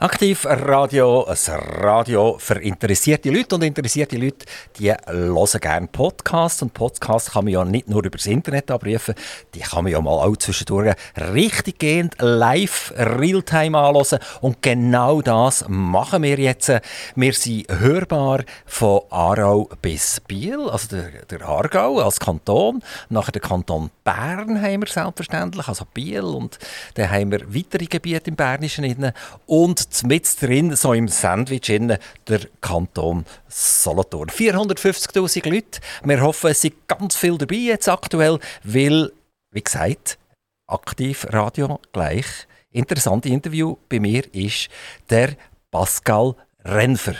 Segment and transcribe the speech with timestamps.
[0.00, 1.36] Aktiv Radio, ein
[1.80, 3.56] Radio für interessierte Leute.
[3.56, 4.46] Und interessierte Leute,
[4.78, 6.62] die hören gerne Podcasts.
[6.62, 9.16] Und Podcasts kann man ja nicht nur über das Internet abrufen,
[9.56, 10.94] die kann man ja mal auch zwischendurch
[11.34, 14.20] richtig gehend live, realtime anhören.
[14.40, 16.72] Und genau das machen wir jetzt.
[17.16, 23.42] Wir sind hörbar von Aarau bis Biel, also der, der Aargau als Kanton, nachher der
[23.42, 26.22] Kanton Bern haben wir selbstverständlich, also Biel.
[26.22, 26.56] Und
[26.94, 29.12] dann haben wir weitere Gebiete im Bernischen
[29.46, 34.28] und mit drin, so im Sandwich, innen, der Kanton Solothurn.
[34.28, 35.80] 450.000 Leute.
[36.04, 39.12] Wir hoffen, es sind ganz viel dabei jetzt aktuell, weil,
[39.50, 40.18] wie gesagt,
[40.66, 42.26] aktiv Radio gleich.
[42.70, 44.68] Interessante Interview bei mir ist
[45.10, 45.36] der
[45.70, 46.34] Pascal
[46.64, 47.14] Renfer.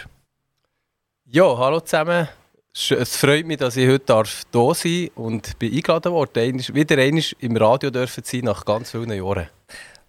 [1.24, 2.28] Ja, hallo zusammen.
[2.72, 4.84] Es freut mich, dass ich heute hier sein darf
[5.16, 6.74] und bin eingeladen worden.
[6.74, 9.48] Wieder einmal im Radio dürfen sein nach ganz vielen Jahren.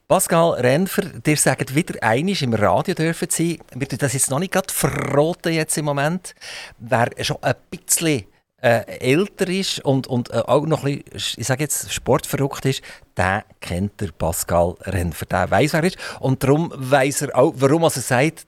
[0.10, 3.60] Pascal Renfer, dir sagt wieder einig im Radio dürfen Sie.
[3.76, 6.34] Wir das jetzt noch nicht gerade jetzt im Moment.
[6.80, 8.26] Wer schon ein bisschen
[8.60, 12.82] äh, älter ist und, und äh, auch noch ein bisschen, ich sage jetzt, sportverrückt ist,
[13.18, 15.28] der kennt der Pascal Renfer.
[15.28, 15.98] Der weiß, wer er ist.
[16.20, 18.48] Und darum weiß er auch, warum er sagt,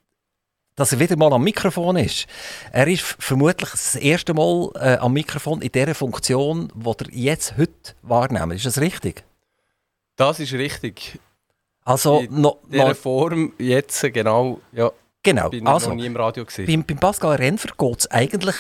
[0.74, 2.26] dass er wieder mal am Mikrofon ist.
[2.72, 7.56] Er ist vermutlich das erste Mal äh, am Mikrofon in der Funktion, die er jetzt
[7.56, 8.54] heute wahrnehmen.
[8.54, 9.24] Ist das richtig?
[10.16, 11.20] Das ist richtig.
[11.92, 15.50] Also, in no, dieser no, Form jetzt genau, ja, genau.
[15.50, 16.66] bin also, noch nie im Radio gewesen.
[16.66, 18.56] Beim, beim Pascal Renfer geht es eigentlich,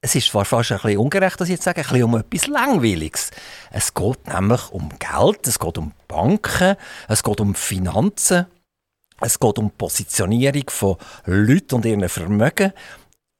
[0.00, 2.46] es ist zwar fast ein bisschen ungerecht, dass ich jetzt sage, ein bisschen um etwas
[2.48, 3.30] Langweiliges.
[3.70, 6.76] Es geht nämlich um Geld, es geht um Banken,
[7.08, 8.46] es geht um Finanzen,
[9.20, 10.96] es geht um Positionierung von
[11.26, 12.72] Leuten und ihren Vermögen.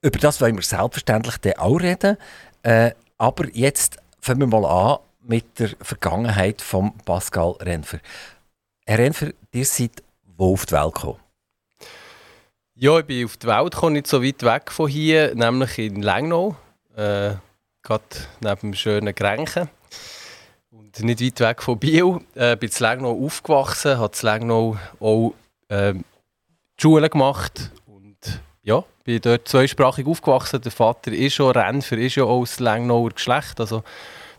[0.02, 2.16] Über das wollen wir selbstverständlich auch reden.
[2.62, 7.98] Äh, aber jetzt fangen wir mal an mit der Vergangenheit von Pascal Renfer.
[8.84, 10.02] Herr Renfer, ihr seid
[10.36, 11.20] wo auf die Welt gekommen?
[12.74, 16.02] Ja, ich bin auf die Welt gekommen, nicht so weit weg von hier, nämlich in
[16.02, 16.56] Lengnau,
[16.96, 17.34] äh,
[17.82, 18.04] gerade
[18.40, 19.68] neben dem schönen Grenchen.
[20.70, 22.18] Und nicht weit weg von Biel.
[22.34, 25.34] Äh, bin in Lengnau aufgewachsen, habe in Lengnau auch
[25.68, 26.02] äh, die
[26.76, 30.60] Schule gemacht und ja, bin dort zweisprachig aufgewachsen.
[30.60, 33.84] Der Vater ist schon Renfer, ist ja auch aus Lengnauer Geschlecht, also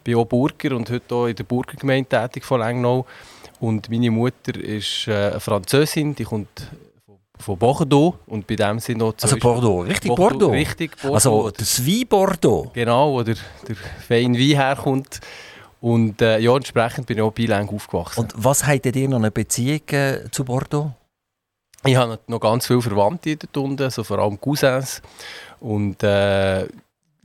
[0.03, 3.05] bin auch Burger und heute auch in der Burgergemeinde tätig von Lengnau.
[3.63, 6.69] Und meine Mutter ist äh, eine Französin, die kommt
[7.39, 10.37] von Bordeaux und bei dem sind noch Also Bordeaux, richtig Bordeaux?
[10.39, 10.51] Bordeaux.
[10.51, 11.13] Richtig Bordeaux.
[11.13, 12.69] Also das Wein Bordeaux?
[12.73, 15.21] Genau, wo der, der feine Wein herkommt.
[15.79, 18.19] Und äh, ja, entsprechend bin ich auch bilang aufgewachsen.
[18.19, 20.91] Und was habt ihr noch eine Beziehung äh, zu Bordeaux?
[21.85, 25.01] Ich habe noch ganz viele Verwandte dort unten, also vor allem Cousins.
[25.61, 26.67] Und äh,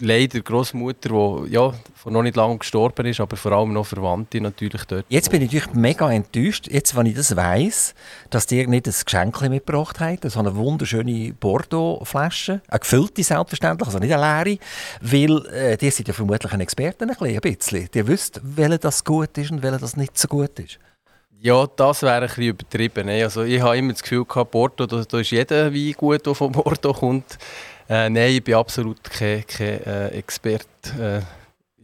[0.00, 4.40] leider Großmutter, die ja, vor noch nicht lange gestorben ist, aber vor allem noch Verwandte
[4.40, 5.04] natürlich dort.
[5.08, 7.94] Jetzt bin ich natürlich mega enttäuscht, jetzt, wenn ich das weiss,
[8.30, 13.98] dass dir nicht ein Geschenk mitgebracht habt, so eine wunderschöne Bordeaux-Flasche, eine gefüllte selbstverständlich, also
[13.98, 14.58] nicht eine leere,
[15.00, 17.88] weil äh, die sind ja vermutlich ein Experten ein bisschen.
[17.92, 20.78] Die wisst, welcher das gut ist und welcher das nicht so gut ist.
[21.40, 23.08] Ja, das wäre ein bisschen übertrieben.
[23.08, 26.34] Also ich habe immer das Gefühl gehabt, Bordeaux, da, da ist jeder Wein gut, der
[26.34, 27.38] von Bordeaux kommt.
[27.88, 31.24] Äh, nein, ich bin absolut kein, kein äh, Experte.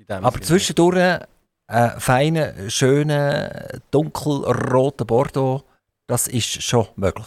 [0.09, 0.41] Äh, Aber Sinne.
[0.43, 1.21] zwischendurch
[1.67, 5.65] äh, feiner, schöner, dunkelroter Bordeaux,
[6.07, 7.27] das ist schon möglich.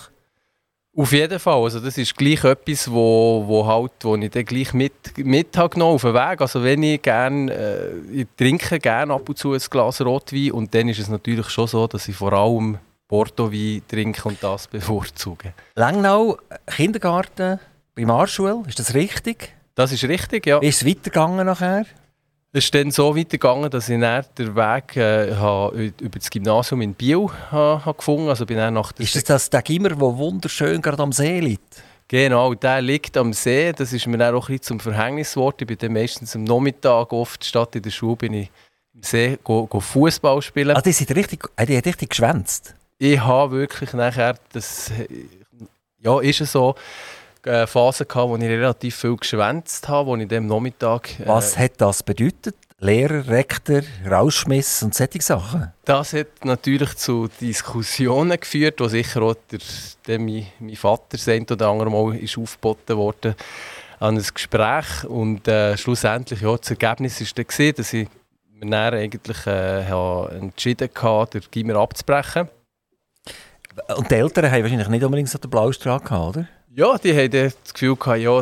[0.96, 1.62] Auf jeden Fall.
[1.62, 5.84] Also das ist gleich etwas, wo, wo, halt, wo ich dann gleich mit, mit habe
[5.84, 6.42] auf den Weg.
[6.42, 10.74] Also wenn ich gerne, äh, ich trinke gerne ab und zu ein Glas Rotwein und
[10.74, 15.54] dann ist es natürlich schon so, dass ich vor allem Bordeaux-Wein trinke und das bevorzuge.
[15.76, 17.60] Langnau, Kindergarten,
[17.98, 19.56] Primarschule, ist das richtig?
[19.74, 20.60] Das ist richtig, ja.
[20.60, 21.84] Ist es weitergegangen nachher?
[22.54, 26.94] Es ist dann so weitergegangen, dass ich dann den Weg äh, über das Gymnasium in
[26.94, 31.02] Biel ha, ha gefunden also bin nach Ist das das der Gimmer, der wunderschön gerade
[31.02, 31.82] am See liegt?
[32.08, 33.74] Genau, der liegt am See.
[33.74, 35.58] Das ist mir dann auch ein bisschen zum Verhängnis geworden.
[35.62, 38.52] Ich bin dann meistens am Nachmittag oft statt in der Schule bin ich
[38.94, 40.78] im See Fußball spielen.
[40.78, 42.76] Ah, die sind richtig, die hat richtig geschwänzt?
[43.00, 44.92] Ich habe wirklich nachher, das
[46.00, 46.76] ja, ist es so,
[47.48, 51.20] äh, Phase gehabt, wo ich relativ viel geschwänzt habe, wo ich dem Nachmittag...
[51.20, 52.56] Äh, Was hat das bedeutet?
[52.80, 55.74] Lehrer, Rektor, Rauschmiss und solche Sachen?
[55.84, 59.60] Das hat natürlich zu Diskussionen geführt, wo sicher auch der,
[60.06, 63.36] der mein, mein Vater das oder andere Mal ist aufgeboten wurde
[64.00, 68.08] an ein Gespräch und äh, schlussendlich ja, das Ergebnis war dann, dass ich
[68.52, 72.48] mir dann eigentlich äh, entschieden hatte, den Gimmer abzubrechen.
[73.96, 76.48] Und die Eltern haben wahrscheinlich nicht unbedingt so den Blaustrahl gehabt, oder?
[76.78, 78.40] Ja, die haben das Gefühl gehabt, ja,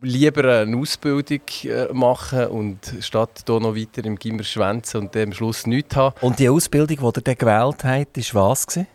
[0.00, 5.34] lieber eine Ausbildung äh, machen und statt hier noch weiter im Gimmer schwänzen und am
[5.34, 6.14] Schluss nichts haben.
[6.22, 8.66] Und die Ausbildung, die ihr dann gewählt habt, war was?
[8.66, 8.86] Gewesen?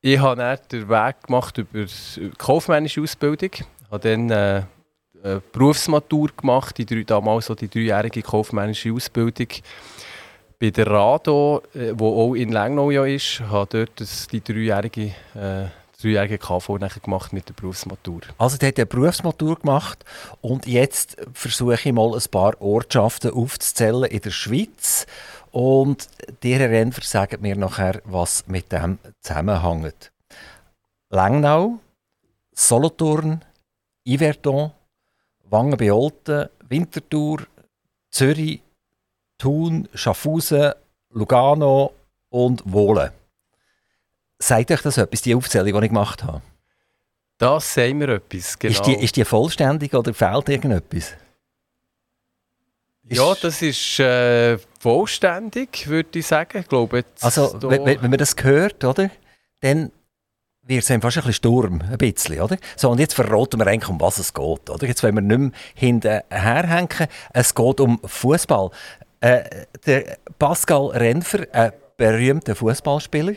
[0.00, 3.50] ich habe dann den Weg gemacht über die kaufmännische Ausbildung.
[3.52, 4.62] Ich habe dann äh,
[5.22, 9.48] eine Berufsmatur gemacht, die drei, damals so die dreijährige kaufmännische Ausbildung.
[10.58, 15.68] Bei der Rado, äh, wo auch in Lengnau ja ist, habe dort die dreijährige, äh,
[16.04, 18.20] dreijährige KV nachher gemacht mit der Berufsmatur.
[18.38, 20.04] Also, der hat eine Berufsmatur gemacht
[20.40, 25.06] und jetzt versuche ich mal ein paar Ortschaften aufzuzählen in der Schweiz.
[25.50, 26.08] Und
[26.42, 30.10] die Renfer sagen mir nachher, was mit dem zusammenhängt.
[31.10, 31.78] Langnau,
[32.52, 33.44] Solothurn,
[34.06, 34.72] Yverdon,
[35.44, 37.46] Wangen bei Olten, Winterthur,
[38.10, 38.62] Zürich,
[39.38, 40.72] Thun, Schaffhausen,
[41.10, 41.92] Lugano
[42.30, 43.10] und Wohlen.
[44.38, 46.42] Sagt euch das etwas, die Aufzählung, die ich gemacht habe?
[47.38, 48.72] Das sagen wir etwas, genau.
[48.72, 51.14] Ist die, ist die vollständig oder fehlt irgendetwas?
[53.08, 56.58] ja, das ist äh, vollständig, würde ich sagen.
[56.58, 59.10] Ich glaube, jetzt also, wenn, wenn man das hört, oder,
[59.60, 59.90] dann
[60.66, 62.56] wird es fast ein bisschen Sturm, ein bisschen, oder?
[62.76, 64.86] So, und jetzt verraten wir eigentlich, um was es geht, oder?
[64.86, 67.08] Jetzt wollen wir nicht mehr hinterherhängen.
[67.32, 68.70] Es geht um Fußball.
[69.20, 73.34] Äh, der Pascal Renfer, ein berühmter Fußballspieler,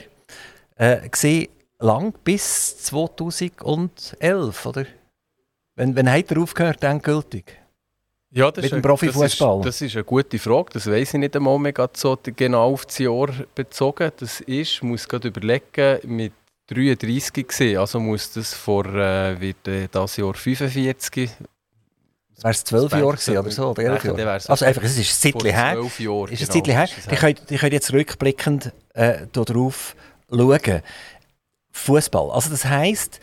[0.78, 1.48] äh, gesehen
[1.80, 4.86] lang bis 2011, oder?
[5.76, 7.46] Wenn, wenn hat er aufgehört, endgültig?
[8.32, 9.58] Ja, das mit dem Profifußball?
[9.58, 10.70] Das, das, ist eine gute Frage.
[10.74, 14.12] Das weiß ich nicht einmal mehr so genau auf das Jahr bezogen.
[14.18, 16.34] Das ist, ich muss gerade überlegen, mit
[16.68, 17.78] 33 gesehen.
[17.78, 21.30] Also muss das vor äh, wird, äh, das Jahr 45.
[22.40, 23.70] Wäre es 12 Jahre gewesen oder so?
[23.70, 24.32] Oder 11 Jahre?
[24.34, 25.82] Also einfach, es ist ein Zeitchen her.
[25.98, 26.88] Jahren, ist ein genau, her.
[27.10, 29.96] Die können, die können jetzt rückblickend äh, darauf
[30.30, 30.82] schauen.
[31.72, 32.32] Fußball.
[32.32, 33.20] Also das heisst,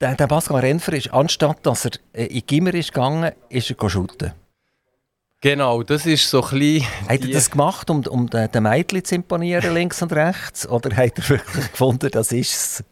[0.00, 3.90] der, der Pascal Renfer ist, anstatt dass er äh, in Gimmer ist gegangen, ist er
[3.90, 4.32] shooten.
[5.40, 6.86] Genau, das ist so ein bisschen...
[7.08, 10.66] Hat er das gemacht, um, um den, den Mädchen zu imponieren, links und rechts?
[10.66, 12.84] Oder hat er wirklich gefunden, das ist es?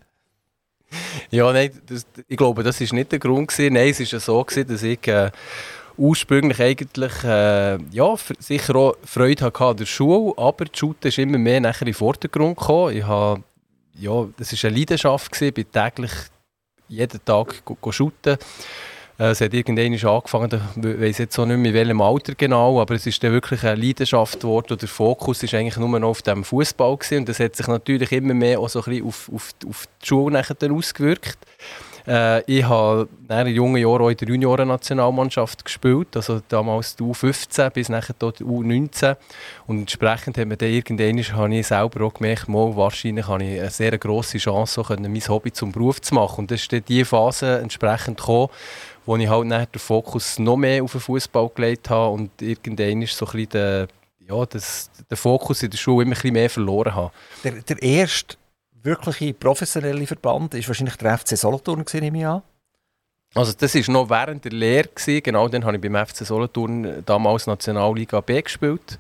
[1.31, 3.49] Ja, nein, das, ich glaube, das war nicht der Grund.
[3.49, 3.73] Gewesen.
[3.73, 5.31] Nein, es war so, gewesen, dass ich äh,
[6.03, 11.19] ursprünglich eigentlich äh, ja, sicher auch Freude hatte an der Schule, aber die Shooten ist
[11.19, 12.97] immer mehr nachher in den Vordergrund gekommen.
[12.97, 13.43] Ich habe,
[13.95, 16.11] ja, das war eine Leidenschaft, gewesen, ich bin täglich
[16.89, 18.37] jeden Tag shooten.
[19.17, 22.81] Äh, es hat irgendwann angefangen, ich weiß jetzt auch nicht mehr in welchem Alter genau,
[22.81, 24.77] aber es ist dann wirklich eine Leidenschaft geworden.
[24.77, 28.35] Der Fokus ist eigentlich nur noch auf dem Fußball und das hat sich natürlich immer
[28.35, 31.39] mehr auch so ein bisschen auf, auf, auf die Schule ausgewirkt.
[32.07, 37.71] Äh, ich habe in jungen Jahren auch in der Junioren-Nationalmannschaft gespielt, also damals die U15
[37.71, 39.17] bis nachher die U19.
[39.67, 43.61] Und entsprechend hat man dann irgendwann, habe ich selber auch gemerkt, mal, wahrscheinlich habe ich
[43.61, 46.41] eine sehr grosse Chance, so mein Hobby zum Beruf zu machen.
[46.41, 48.49] Und das ist diese Phase entsprechend gekommen,
[49.07, 53.27] wo ich halt den Fokus noch mehr auf den Fußball gelegt habe und irgendwann so
[53.27, 53.89] ein bisschen der,
[54.29, 57.13] ja, das, der Fokus in der Schule immer ein bisschen mehr verloren habe.
[57.45, 58.37] Der, der erste
[58.83, 62.43] wirkliche professionelle Verband war wahrscheinlich der FC Solothurn, nehme ich an.
[63.35, 65.23] Also das war noch während der Lehre, gewesen.
[65.23, 68.99] genau dann habe ich beim FC Solothurn damals Nationalliga B gespielt.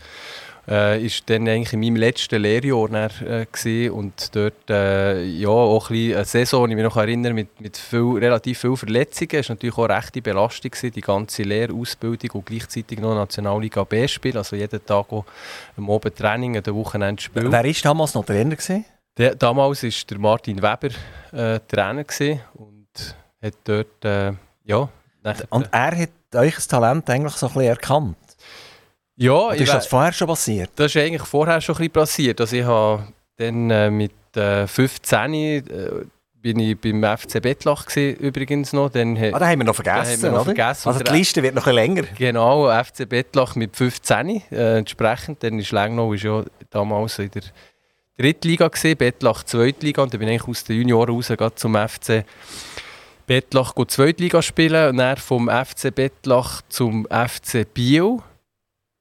[0.68, 5.90] Äh, ist dann eigentlich in meinem letzten Lehrjahr dann, äh, und dort äh, ja, auch
[5.90, 9.40] ein eine Saison, ich mich noch erinnere, mit, mit viel, relativ vielen Verletzungen.
[9.40, 13.82] Es war natürlich auch eine rechte Belastung, gewesen, die ganze Lehrausbildung und gleichzeitig noch Nationalliga
[13.82, 15.24] B spielen, also jeden Tag auch
[15.76, 17.50] am Abend Training, an den Wochenende spielen.
[17.50, 18.54] Wer war damals noch Trainer?
[18.54, 18.84] Gewesen?
[19.18, 20.88] Der, damals war der Martin Weber
[21.32, 22.04] äh, Trainer
[22.54, 24.32] und hat dort, äh,
[24.64, 24.88] ja...
[25.50, 28.16] und er hat euch das Talent eigentlich so ein bisschen erkannt?
[29.16, 30.70] Ja, Oder ist das vorher schon passiert?
[30.76, 32.40] Das ist eigentlich vorher schon ein bisschen passiert.
[32.40, 35.62] Also ich habe dann äh, mit äh, 15 äh,
[36.40, 38.90] bin ich beim FC Bettlach gewesen, übrigens noch.
[38.90, 41.66] Dann, ah, da haben wir noch vergessen, wir noch vergessen Also die Liste wird noch
[41.68, 42.02] ein länger.
[42.18, 45.44] Genau, FC Bettlach mit 15 äh, entsprechend.
[45.44, 47.42] Dann ist Lengnau ist ja damals in der
[48.22, 52.24] Drittliga gesehen, Bettlach Zweitliga und dann bin ich aus den Junioren raus zum FC
[53.26, 58.18] Bettlach Zweitliga spielen und dann vom FC Bettlach zum FC Biel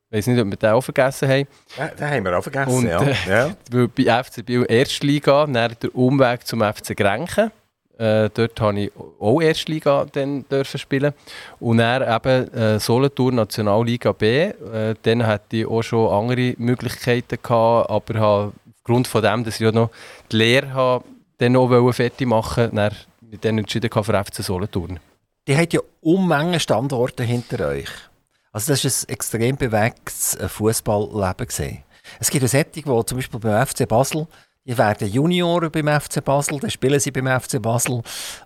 [0.09, 1.47] ich weiß nicht, ob wir den auch vergessen haben.
[1.77, 3.01] Ja, den haben wir auch vergessen, und, ja.
[3.29, 3.55] ja.
[3.95, 7.49] bei FC Biel Erstliga, dann der Umweg zum FC Grenchen.
[7.97, 11.13] Äh, dort durfte ich auch Erstliga dann dürfen spielen.
[11.61, 14.47] Und dann eben äh, Solothurn Nationalliga B.
[14.47, 19.55] Äh, dann hatte ich auch schon andere Möglichkeiten gehabt, aber habe, aufgrund von dem, dass
[19.55, 19.91] ich ja noch
[20.31, 21.05] die Lehre habe,
[21.37, 24.99] dann noch fertig machen wollte, mit denen entschieden für FC Solothurn.
[25.47, 27.89] Die hat ja Unmengen Standorte hinter euch.
[28.51, 31.83] Also das ist ein extrem bewegtes äh, Fußballleben gesehen.
[32.19, 34.27] Es gibt eine Sättig, wo zum Beispiel beim FC Basel,
[34.65, 38.01] die werden Junioren beim FC Basel, dann spielen sie beim FC Basel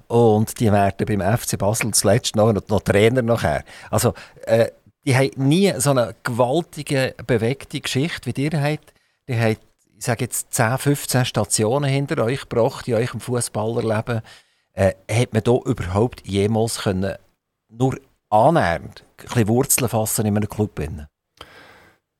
[0.08, 3.64] und die werden beim FC Basel zuletzt noch, noch Trainer nachher.
[3.90, 4.14] Also
[4.46, 4.70] äh,
[5.06, 8.94] die haben nie so eine gewaltige, bewegte Geschichte, wie ihr habt.
[9.28, 9.58] Die haben
[10.06, 14.22] sage jetzt 10, 15 Stationen hinter euch gebracht in eurem Fußballerleben.
[14.74, 17.16] Äh, hat man da überhaupt jemals können,
[17.70, 17.98] nur
[18.30, 19.04] annähernd
[19.46, 20.80] Wurzeln fassen in einem Club?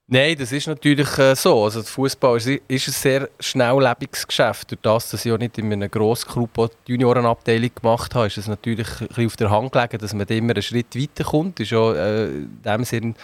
[0.08, 1.64] Nein, das ist natürlich äh, so.
[1.64, 4.70] Also Fußball ist, ist, ein sehr schnelllebiges Geschäft.
[4.70, 8.38] Durch das, dass ich auch nicht in einem grossen Club die Juniorenabteilung gemacht habe, ist
[8.38, 11.60] es natürlich ein bisschen auf der Hand gelegen, dass man immer einen Schritt weiterkommt.
[11.60, 13.16] Ist auch äh, in dem Sinn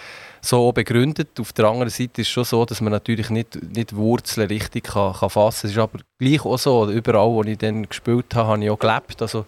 [0.42, 1.40] so begründet.
[1.40, 4.86] Auf der anderen Seite ist es schon so, dass man natürlich nicht, nicht Wurzeln richtig
[4.86, 5.70] kann, kann fassen kann.
[5.70, 8.80] Es ist aber gleich auch so, überall, wo ich dann gespielt habe, habe ich auch
[8.80, 9.22] gelebt.
[9.22, 9.46] Also,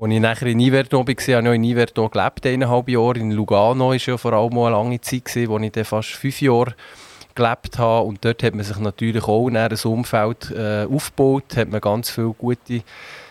[0.00, 3.18] als ich nachher in Yverdon war, habe ich auch in Yverdon gelebt, eineinhalb Jahre.
[3.18, 6.74] In Lugano war ja vor allem eine lange Zeit, wo ich dann fast fünf Jahre
[7.34, 8.06] gelebt habe.
[8.06, 12.32] Und dort hat man sich natürlich auch ein Umfeld äh, aufgebaut, hat man ganz viele
[12.32, 12.82] gute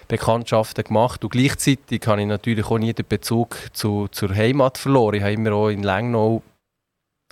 [0.07, 1.23] Bekanntschaften gemacht.
[1.23, 5.15] Und gleichzeitig habe ich natürlich auch nie den Bezug zu, zur Heimat verloren.
[5.15, 6.41] Ich habe immer auch in Lengnau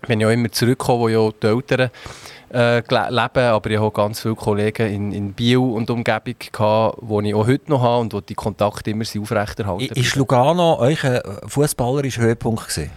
[0.02, 1.90] bin ja immer zurückgekommen, wo ja die Eltern
[2.54, 7.28] äh, leben, aber ich habe ganz viele Kollegen in, in Biel und Umgebung gehabt, die
[7.30, 9.94] ich auch heute noch habe und wo die Kontakte immer aufrechterhalten.
[9.94, 12.92] Ist Lugano euer fußballerischer Höhepunkt gewesen?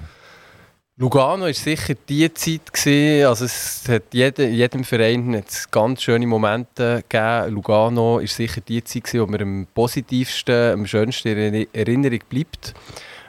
[1.01, 6.27] Lugano war sicher die Zeit, gewesen, also es hat jede, jedem Verein hat ganz schöne
[6.27, 7.55] Momente gegeben.
[7.55, 12.75] Lugano war sicher die Zeit, gewesen, wo mir am positivsten, am schönsten in Erinnerung bleibt.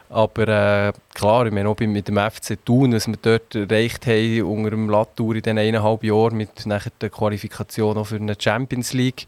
[0.09, 4.41] Aber äh, klar, ich meine auch mit dem FC Thun, was wir dort erreicht haben
[4.41, 8.93] unter dem Latour in diesen eineinhalb Jahren mit nachher der Qualifikation auch für eine Champions
[8.93, 9.27] League.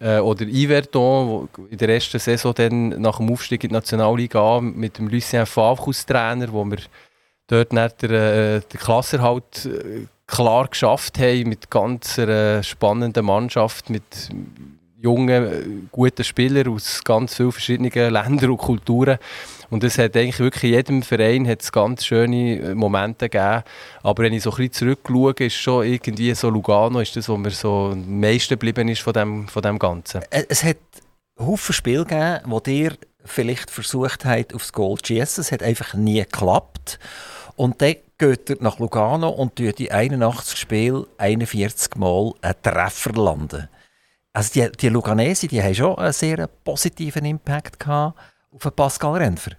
[0.00, 4.60] Äh, oder Yverdon, wo in der ersten Saison dann nach dem Aufstieg in die Nationalliga
[4.60, 6.78] mit dem Lucien Favre Trainer, wo wir
[7.46, 7.78] dort den,
[8.10, 14.02] äh, den Klasserhalt äh, klar geschafft haben mit ganz einer spannenden Mannschaft, mit
[15.04, 19.18] jungen, guten Spielern aus ganz vielen verschiedenen Ländern und Kulturen.
[19.74, 23.64] Und es hat eigentlich wirklich jedem Verein hat's ganz schöne äh, Momente gegeben.
[24.04, 27.36] Aber wenn ich so ein bisschen zurückschaue, ist schon irgendwie so Lugano ist das, wo
[27.36, 30.20] mir so am meisten geblieben ist von dem, von dem Ganzen.
[30.30, 30.76] Es hat
[31.36, 35.42] Haufen Spiele gegeben, wo dir vielleicht versucht habt, aufs Goal zu schießen.
[35.42, 37.00] Es hat einfach nie geklappt.
[37.56, 43.12] Und dann geht er nach Lugano und tut in 81 Spielen 41 Mal einen Treffer
[43.14, 43.68] landen.
[44.32, 48.16] Also die, die Luganesi, die haben schon einen sehr positiven Impact gehabt
[48.52, 49.56] auf Pascal Renfer.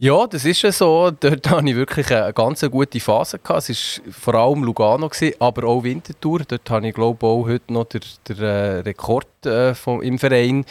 [0.00, 1.10] Ja, das ist ja so.
[1.10, 3.40] Dort hatte ich wirklich eine ganz gute Phase.
[3.40, 3.68] Gehabt.
[3.68, 6.42] Es war vor allem Lugano, gewesen, aber auch Winterthur.
[6.46, 10.64] Dort habe ich glaube auch heute noch den, den äh, Rekord äh, vom, im Verein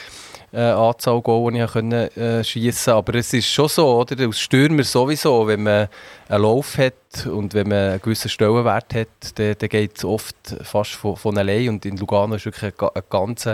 [0.53, 4.17] äh, Anzahl Goal, die ich können, äh, schiessen Aber es ist schon so, oder?
[4.27, 5.89] als Stürmer sowieso, wenn man
[6.29, 10.37] einen Lauf hat und wenn man einen gewissen Stellenwert hat, dann, dann geht es oft
[10.61, 11.67] fast von, von allein.
[11.67, 13.49] Und in Lugano war wirklich eine, eine ganz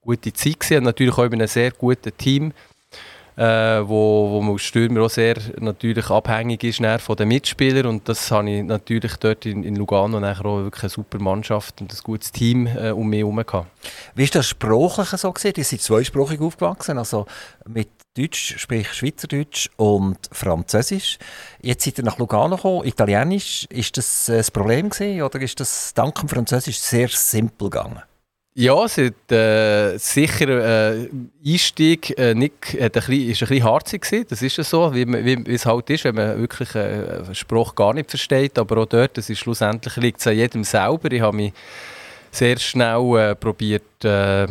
[0.00, 0.58] gute Zeit.
[0.58, 0.82] Gewesen.
[0.82, 2.52] Natürlich auch mit einem sehr guten Team
[3.36, 8.08] äh, wo, wo man als Stürmer auch sehr natürlich abhängig ist von den Mitspielern und
[8.08, 11.92] das habe ich natürlich dort in, in Lugano nachher auch wirklich eine super Mannschaft und
[11.92, 13.66] ein gutes Team äh, um mich herum.
[14.14, 15.54] Wie ist das sprachlich so gesehen?
[15.56, 17.26] Ihr seid zweisprachig aufgewachsen, also
[17.66, 21.18] mit Deutsch, sprich Schweizerdeutsch und Französisch.
[21.62, 23.64] Jetzt seid ihr nach Lugano gekommen, Italienisch.
[23.70, 28.02] Ist das das Problem gewesen, oder ist das dank dem Französisch sehr simpel gegangen?
[28.54, 31.08] Ja, es hat äh, sicher äh,
[31.44, 34.26] Einstieg äh, nicht, hat ein bisschen, ist ein bisschen harzig gewesen.
[34.28, 37.34] Das ist ja so, wie, wie, wie, es halt ist, wenn man wirklich äh, einen
[37.34, 38.58] Spruch gar nicht versteht.
[38.58, 41.10] Aber auch dort, das ist schlussendlich liegt es an jedem selber.
[41.10, 41.54] Ich habe mich
[42.30, 44.46] sehr schnell äh, probiert, äh,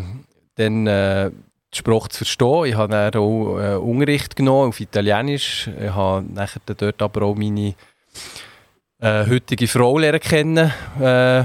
[0.56, 2.66] dann äh, den Spruch zu verstehen.
[2.66, 5.70] Ich habe dann auch äh, Unterricht genommen auf Italienisch.
[5.80, 7.76] Ich habe nachher dort aber auch meine
[9.00, 10.74] äh, heutige Frau lernen kennen.
[11.00, 11.44] Äh,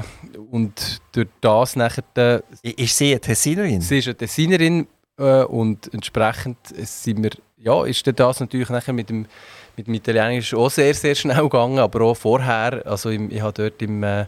[0.57, 2.03] und durch das nachher...
[2.17, 3.83] Äh, ist sie eine Tessinerin?
[3.83, 4.87] Sie ist eine Tessinerin
[5.19, 9.27] äh, und entsprechend sind wir, ja, ist das natürlich nachher mit dem,
[9.77, 13.53] mit dem Italienisch auch sehr, sehr schnell gegangen, aber auch vorher, also im, ich habe
[13.53, 14.23] dort im, äh,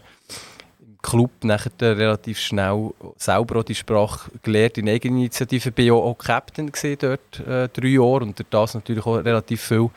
[0.79, 6.11] im Club nachher relativ schnell selber auch die Sprache gelernt, in Eigeninitiative, bin ich auch,
[6.11, 9.89] auch Captain gesehen dort, äh, drei Jahre und durch das natürlich auch relativ viel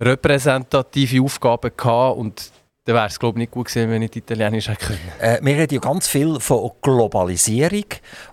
[0.00, 2.50] repräsentative Aufgaben gehabt und
[2.84, 5.00] dann wäre es glaube ich nicht gut gewesen, wenn ich Italienisch hätte können.
[5.18, 7.84] Äh, wir reden ja ganz viel von Globalisierung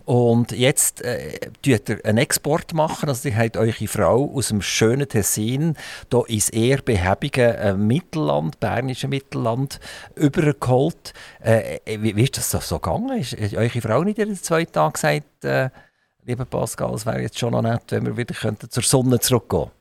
[0.05, 4.61] und jetzt äh, tut ihr einen Export machen, also ihr habt eure Frau aus dem
[4.61, 5.75] schönen Tessin
[6.11, 9.79] hier ins eher behäbige äh, Mittelland, bernische Mittelland,
[10.15, 11.13] übergeholt.
[11.39, 13.17] Äh, wie, wie, ist das so, so gegangen?
[13.17, 15.69] Ist, ist eure Frau nicht in den zwei Tagen gesagt, äh,
[16.25, 18.35] lieber Pascal, es wäre jetzt schon noch nett, wenn wir wieder
[18.69, 19.80] zur Sonne zurückgehen könnten?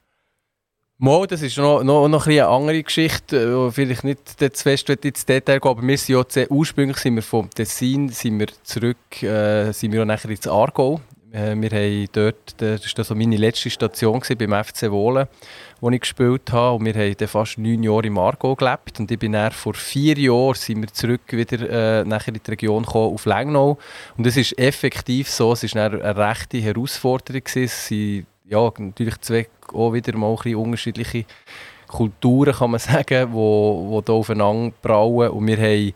[1.02, 4.90] Mo, das ist noch, noch, noch ein eine andere Geschichte, wo vielleicht nicht zu fest
[4.90, 9.22] ins Detail gehen, aber wir sind ja ursprünglich sind wir vom Tessin sind wir zurück,
[9.22, 11.00] äh, sind wir auch nachher ins Aargau.
[11.32, 15.26] Äh, wir haben dort, das war so meine letzte Station beim FC Wohlen,
[15.80, 16.76] wo ich gespielt habe.
[16.76, 19.00] Und wir haben fast neun Jahre im Margot gelebt.
[19.00, 22.50] Und ich bin dann vor vier Jahren sind wir zurück wieder äh, nachher in die
[22.50, 23.78] Region gekommen, auf Lengnau.
[24.18, 27.42] Und es ist effektiv so, es war eine rechte Herausforderung.
[27.42, 28.26] Gewesen.
[28.50, 31.24] Ja, natürlich zwei auch wieder mal ein bisschen unterschiedliche
[31.86, 35.30] Kulturen, kann man sagen, wo, wo aufeinander brauen.
[35.30, 35.92] Und wir haben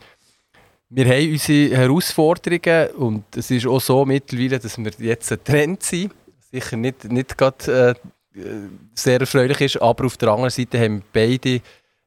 [0.90, 6.12] wir haben unsere Herausforderungen und es ist auch so mittlerweile, dass wir jetzt Trend sind.
[6.52, 7.96] Sicher nicht, nicht gerade
[8.36, 8.44] äh,
[8.94, 11.60] sehr erfreulich ist, aber auf der anderen Seite haben beide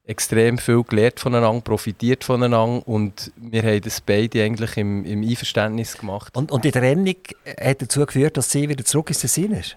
[0.05, 5.97] extrem viel gelernt voneinander, profitiert voneinander und wir haben das beide eigentlich im, im Einverständnis
[5.97, 6.37] gemacht.
[6.37, 7.15] Und, und die Trennung
[7.59, 9.75] hat dazu geführt, dass sie wieder zurück ins Tessin ist?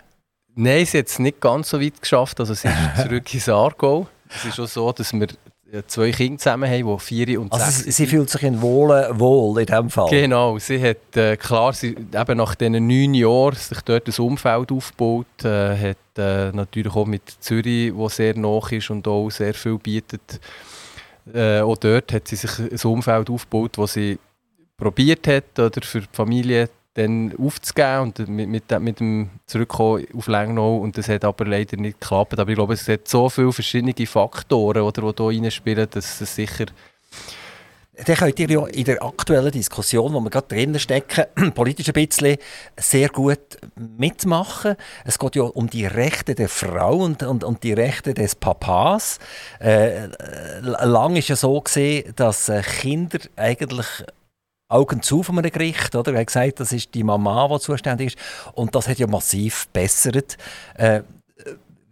[0.60, 4.06] Nein, sie hat es nicht ganz so weit geschafft, also sie ist zurück ins Aargau.
[4.28, 5.28] Es ist auch so, dass wir
[5.86, 9.18] zwei Kinder zusammen haben, die vier und also sechs sie, sie fühlt sich in Wohlen
[9.18, 10.10] wohl in diesem Fall?
[10.10, 14.70] Genau, sie hat äh, klar, sie, eben nach diesen neun Jahren sich dort ein Umfeld
[14.70, 19.54] aufgebaut, äh, hat äh, natürlich auch mit Zürich, wo sehr nach ist und auch sehr
[19.54, 20.40] viel bietet.
[21.32, 24.18] Äh, auch dort hat sie sich ein Umfeld aufgebaut, wo sie
[24.76, 26.68] probiert hat, oder für die Familie
[27.00, 31.76] dann aufzugeben und mit, mit, mit dem Zurückkommen auf Lengnau und das hat aber leider
[31.76, 32.38] nicht geklappt.
[32.38, 36.34] Aber ich glaube, es hat so viele verschiedene Faktoren, oder, die hier reinspielen, dass es
[36.34, 36.66] sicher...
[38.06, 41.92] Dann könnt ihr ja in der aktuellen Diskussion, wo wir gerade drinnen stecken, politisch ein
[41.92, 42.38] bisschen
[42.78, 44.76] sehr gut mitmachen.
[45.04, 49.18] Es geht ja um die Rechte der Frau und, und, und die Rechte des Papas.
[49.58, 50.06] Äh,
[50.60, 53.86] lang ist ja so gesehen, dass äh, Kinder eigentlich
[54.70, 55.94] Augen zu von einem Gericht.
[55.94, 56.14] Oder?
[56.14, 58.18] Er hat gesagt, das ist die Mama, die zuständig ist.
[58.54, 60.38] Und das hat ja massiv verbessert.
[60.74, 61.02] Äh,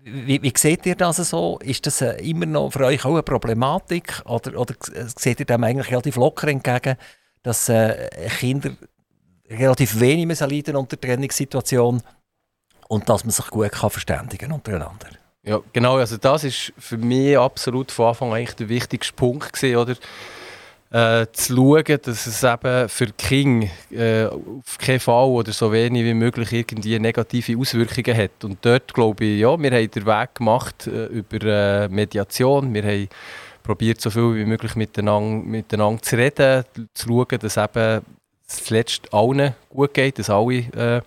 [0.04, 1.58] wie, wie seht ihr das so?
[1.62, 4.22] Ist das äh, immer noch für euch auch eine Problematik?
[4.24, 4.74] Oder, oder
[5.16, 6.96] seht ihr dem eigentlich relativ locker entgegen,
[7.42, 8.08] dass äh,
[8.38, 8.70] Kinder
[9.50, 12.02] relativ wenig müssen leiden unter der Trainingssituation
[12.88, 15.08] und dass man sich gut kann verständigen untereinander?
[15.42, 15.96] Ja, genau.
[15.96, 19.96] Also das ist für mich absolut von Anfang an eigentlich der wichtigste Punkt gewesen, oder?
[20.90, 25.70] Äh, zu schauen, dass es eben für die Kinder äh, auf keinen Fall oder so
[25.70, 28.44] wenig wie möglich irgendwie negative Auswirkungen hat.
[28.44, 32.72] Und dort glaube ich, ja, wir haben den Weg gemacht äh, über äh, Mediation.
[32.72, 33.08] Wir haben
[33.62, 38.02] probiert, so viel wie möglich miteinander, miteinander zu reden, zu schauen, dass eben
[38.46, 41.02] zuletzt allen gut geht, dass alle äh,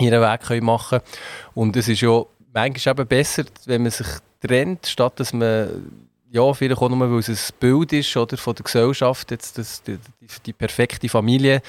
[0.00, 1.10] ihren Weg können machen können.
[1.54, 4.08] Und es ist ja manchmal eben besser, wenn man sich
[4.40, 8.54] trennt, statt dass man ja, vielleicht auch nur, weil es ein Bild ist oder, von
[8.54, 9.98] der Gesellschaft, jetzt das, die,
[10.46, 11.60] die, perfekte Familie,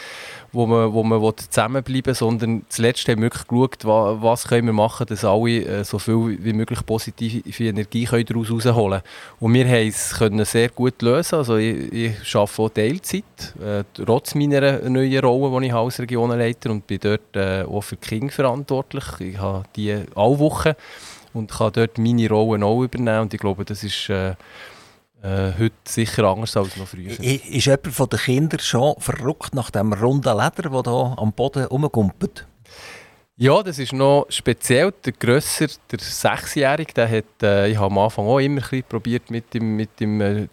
[0.54, 4.68] wo man, wo man zusammenbleiben will, sondern zuletzt haben wir wirklich geschaut, was, was können
[4.68, 9.04] wir machen, dass alle äh, so viel wie möglich positive Energie können daraus herausholen können.
[9.42, 11.36] Und wir haben es können sehr gut lösen.
[11.36, 16.72] Also ich, ich arbeite auch Teilzeit, äh, trotz meiner neuen Rolle, die ich als Regionenleiter
[16.72, 19.04] und bin dort äh, auch für Kinder verantwortlich.
[19.20, 20.72] Ich habe die alle Wochen
[21.34, 23.22] und kann dort meine Rolle auch übernehmen.
[23.22, 24.32] Und ich glaube, das ist äh,
[25.24, 27.12] äh, heute sicher anders als noch früher.
[27.20, 31.66] Ist, jemand von den Kindern schon verrückt nach dem runden Leder, das hier am Boden
[31.66, 32.46] rumgumpelt?
[33.36, 34.94] Ja, das ist noch speziell.
[35.04, 39.32] Der Grösser, der Sechsjährige, der hat, äh, ich habe am Anfang auch immer ein probiert
[39.32, 40.48] mit dem, mit dem äh,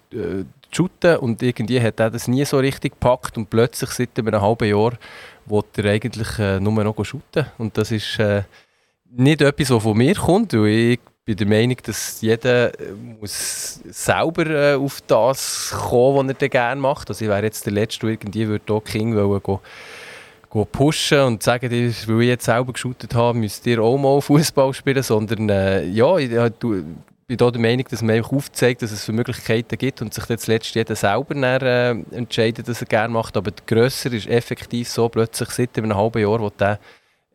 [0.71, 4.69] shooten und irgendwie hat er das nie so richtig gepackt und plötzlich seit einem halben
[4.69, 4.93] Jahr
[5.47, 8.45] wollte er eigentlich äh, nur noch shooten und das ist äh,
[9.11, 13.81] nicht etwas, was von mir kommt, weil ich bin der Meinung, dass jeder äh, muss
[13.91, 17.09] selber äh, auf das kommen, was er gerne macht.
[17.09, 19.61] Also ich wäre jetzt der Letzte, der irgendwie würde hier King wollen, go,
[20.49, 24.73] go pushen und sagen, weil ich jetzt selber geshootet habe, müsst ihr auch mal Fußball
[24.75, 26.85] spielen, sondern äh, ja, ich, ich,
[27.31, 30.25] bin da der Meinung, dass man einfach aufzeigt, dass es für Möglichkeiten gibt und sich
[30.25, 33.37] dann zuletzt jeder selber dann, äh, entscheidet, dass er gerne macht.
[33.37, 36.81] Aber Grösser ist effektiv so, plötzlich seit einem halben Jahr, wo der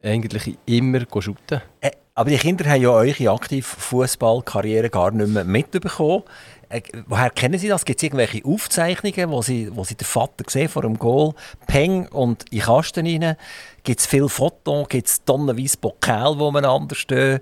[0.03, 1.61] eigentlich immer shooten.
[1.81, 6.23] Äh, aber die Kinder haben ja eure aktive Fußballkarriere gar nicht mehr mitbekommen.
[6.69, 7.85] Äh, woher kennen Sie das?
[7.85, 11.33] Gibt es irgendwelche Aufzeichnungen, wo Sie, wo Sie den Vater sehen vor dem Goal,
[11.67, 13.35] Peng und in Kasten rein?
[13.83, 14.87] Gibt es viele Fotos?
[14.89, 17.39] Gibt es tonnenweise Pokal, wo man anders stehen?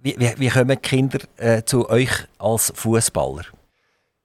[0.00, 3.44] Wie, wie, wie kommen die Kinder äh, zu euch als Fußballer?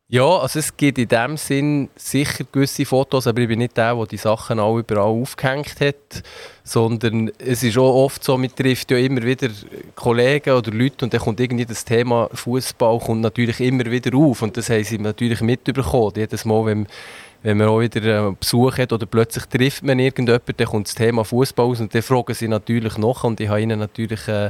[0.09, 3.95] Ja, also es gibt in dem Sinn sicher gewisse Fotos, aber ich bin nicht der,
[3.95, 6.23] der die Sachen auch überall aufgehängt hat,
[6.63, 9.49] sondern es ist auch oft so, man trifft ja immer wieder
[9.95, 14.41] Kollegen oder Leute und dann kommt irgendwie das Thema Fußball kommt natürlich immer wieder auf
[14.41, 16.13] und das haben sie natürlich mitbekommen.
[16.15, 16.87] Jedes Mal, wenn,
[17.41, 21.23] wenn man auch wieder Besuch hat oder plötzlich trifft man irgendjemanden, dann kommt das Thema
[21.23, 24.27] Fußball aus und dann fragen sie natürlich noch und ich habe ihnen natürlich...
[24.27, 24.49] Äh,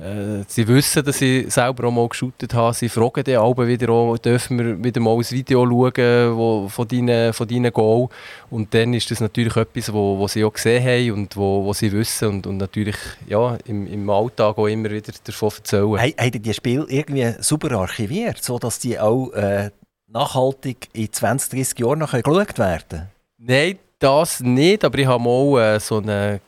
[0.00, 2.74] äh, sie wissen, dass ich selber auch mal geshootet habe.
[2.74, 6.88] Sie fragen dann auch wieder, auch, dürfen wir wieder mal ein Video schauen wo, von,
[6.88, 8.08] deinen, von deinen Goal.
[8.48, 11.72] Und dann ist das natürlich etwas, wo, wo sie auch gesehen haben und wo, wo
[11.74, 15.98] sie wissen und, und natürlich ja, im, im Alltag auch immer wieder davon erzählen.
[15.98, 19.70] Haben hey, die Spiele irgendwie super archiviert, sodass die auch äh,
[20.08, 23.08] nachhaltig in 20, 30 Jahren noch geschaut werden
[23.38, 26.40] Nein, das nicht, aber ich habe mal äh, so eine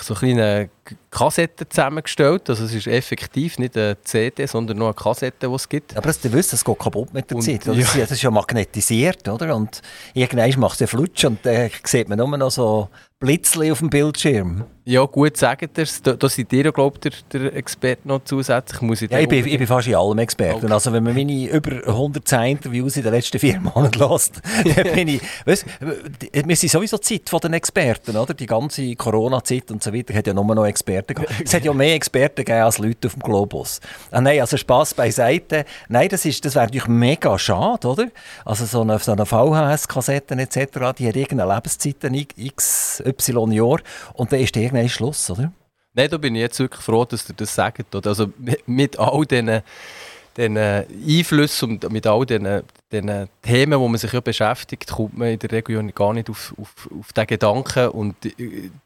[0.00, 0.70] so eine
[1.10, 2.48] Kassette zusammengestellt.
[2.48, 5.96] Also es ist effektiv nicht eine CD, sondern nur eine Kassette, die es gibt.
[5.96, 7.64] Aber das, du weißt, es geht kaputt mit der und, Zeit.
[7.66, 7.74] Ja.
[7.74, 9.54] Das ist ja magnetisiert, oder?
[9.56, 9.82] Und
[10.12, 12.88] irgendwann macht es ja Flutsch und dann sieht man nur noch so
[13.24, 14.64] Blitzli auf dem Bildschirm.
[14.86, 18.82] Ja, gut, sagt ihr Da, da seid ihr, glaube ich, der, der Experte noch zusätzlich.
[18.82, 20.66] Muss ich, ja, ich, bin, ich bin fast in allem Experte.
[20.66, 20.70] Okay.
[20.70, 24.42] Also wenn man meine über 110 Interviews in den letzten vier Monaten lässt,
[24.76, 25.22] dann bin ich...
[25.46, 28.34] Weißt, wir sind sowieso Zeit von den Experten, oder?
[28.34, 31.32] Die ganze Corona-Zeit und so weiter hat ja nur noch Experten gehabt.
[31.42, 33.80] Es hat ja mehr Experten gegeben als Leute auf dem Globus.
[34.10, 35.64] Ah, nein, also Spass beiseite.
[35.88, 38.08] Nein, das, das wäre natürlich mega schade, oder?
[38.44, 42.04] Also so eine, so eine VHS-Kassette etc., die hat irgendeine Lebenszeit,
[42.36, 43.82] x Y Jahre
[44.14, 45.52] und dann ist irgendwann Schluss, oder?
[45.94, 47.94] Nein, da bin ich jetzt wirklich froh, dass ihr das sagt.
[48.06, 48.32] Also
[48.66, 49.62] mit, all diesen,
[50.36, 55.28] diesen Einflüssen und mit all diesen, diesen Themen, wo man sich ja beschäftigt, kommt man
[55.28, 58.16] in der Region gar nicht auf, auf, auf diesen Gedanken und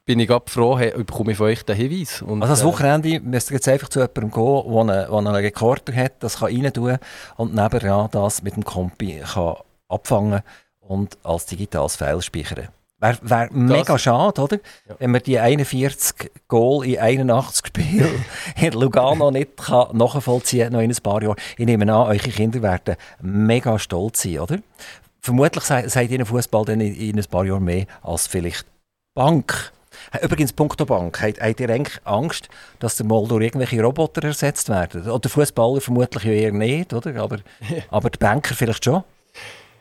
[0.05, 2.21] bin ich gerade froh, hey, bekomme ich von euch den Hinweis.
[2.21, 5.35] Und, also das äh, Wochenende müsst ihr jetzt einfach zu jemandem gehen, der einen, einen
[5.35, 6.99] Rekorder hat, das kann rein tun
[7.37, 9.55] und nebenan das mit dem Kompi kann
[9.89, 10.43] abfangen
[10.81, 12.69] und als digitales File speichern.
[13.01, 14.59] Wäre wär mega schade, oder?
[14.89, 14.97] Ja.
[14.99, 18.25] Wenn man die 41 Goal in 81 Spielen
[18.57, 21.37] in Lugano nicht kann nachvollziehen kann, noch in ein paar Jahren.
[21.57, 24.59] Ich nehme an, eure Kinder werden mega stolz sein, oder?
[25.21, 28.67] Vermutlich seid ihr Fußball dann in, in ein paar Jahren mehr als vielleicht
[29.15, 29.73] Bank.
[30.23, 34.69] Übrigens, Punkto Bank, habt, habt ihr eigentlich Angst, dass der mal durch irgendwelche Roboter ersetzt
[34.69, 35.09] werden?
[35.09, 37.15] Oder Fußballer vermutlich ja eher nicht, oder?
[37.17, 37.39] Aber,
[37.91, 39.05] aber die Banker vielleicht schon?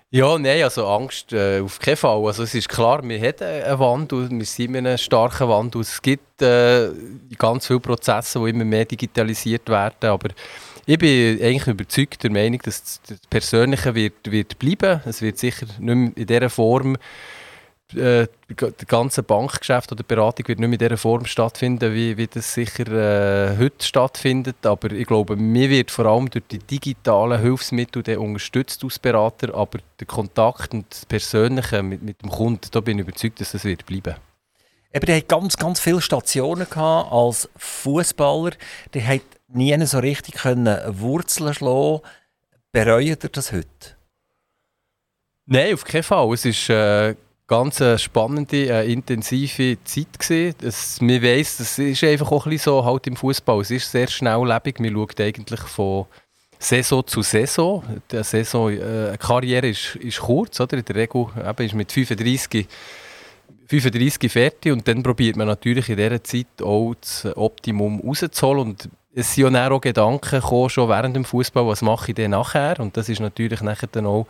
[0.09, 2.25] Ja, nein, also Angst äh, auf keinen Fall.
[2.25, 5.81] Also es ist klar, wir haben einen Wandel, wir sind in einem starken Wandel.
[5.81, 6.91] Es gibt äh,
[7.37, 10.29] ganz viele Prozesse, die immer mehr digitalisiert werden, aber
[10.85, 15.01] ich bin eigentlich überzeugt der Meinung, dass das Persönliche wird, wird bleiben.
[15.05, 16.95] Es wird sicher nicht mehr in dieser Form
[17.95, 22.27] äh, das ganze Bankgeschäft oder Beratung wird nicht mehr in dieser Form stattfinden, wie, wie
[22.27, 24.65] das sicher äh, heute stattfindet.
[24.65, 29.79] Aber ich glaube, mir wird vor allem durch die digitalen Hilfsmittel unterstützt als Berater, aber
[29.99, 33.63] der Kontakt und das Persönliche mit, mit dem Kunden, da bin ich überzeugt, dass das
[33.63, 34.15] wird bleiben.
[34.93, 38.51] Aber der hat ganz, ganz viele Stationen gehabt als Fußballer.
[38.93, 42.01] Der hat nie so richtig können Wurzeln schlagen.
[42.71, 43.97] Bereut er das heute?
[45.45, 46.33] Nein, auf keinen Fall.
[46.33, 47.15] Es ist äh,
[47.47, 50.55] ganz eine spannende, äh, intensive Zeit gewesen.
[50.61, 53.61] Es, man weiss, das ist einfach auch ein so halt im Fußball.
[53.61, 54.79] Es ist sehr schnelllebig.
[54.79, 56.05] Man schaut eigentlich von
[56.59, 57.83] Saison zu Saison.
[58.11, 60.77] Die Saison, äh, eine Karriere ist, ist kurz, oder?
[60.77, 62.67] In der Regel eben, ist mit 35
[63.69, 68.89] 35 fertig und dann probiert man natürlich in dieser Zeit auch das Optimum rauszuholen und
[69.19, 72.79] es sind ja auch Gedanken gekommen, schon während dem Fußball, was mache ich denn nachher?
[72.79, 74.27] Und das ist natürlich nachher dann auch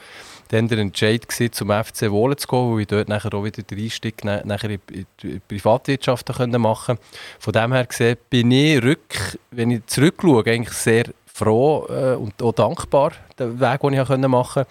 [0.48, 3.62] dann der Entscheid gewesen, zum FC Wohlen zu gehen, weil ich dort nachher auch wieder
[3.64, 4.80] den Einstieg nachher in
[5.22, 7.02] die Privatwirtschaft machen konnte.
[7.38, 12.42] Von dem her gesehen bin ich, rück, wenn ich zurückschaue, eigentlich sehr froh äh, und
[12.42, 14.68] auch dankbar, den Weg, den ich machen konnte.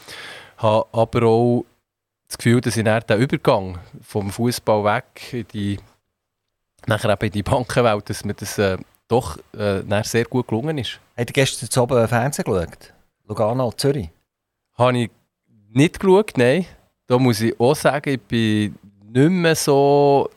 [0.57, 1.65] Habe aber auch
[2.27, 5.79] das Gefühl, dass ich den Übergang vom Fußball weg in die,
[6.87, 11.01] nachher in die Bankenwelt, dass mir das äh, doch äh, sehr gut gelungen ist.
[11.17, 12.93] Hat ihr gestern oben Fernsehen geschaut?
[13.29, 14.11] Lugano, Zürich?
[14.75, 15.11] Habe ich
[15.73, 16.67] nicht geschaut, nein.
[17.07, 18.75] Da muss ich auch sagen, ich bin
[19.13, 20.29] nicht mehr so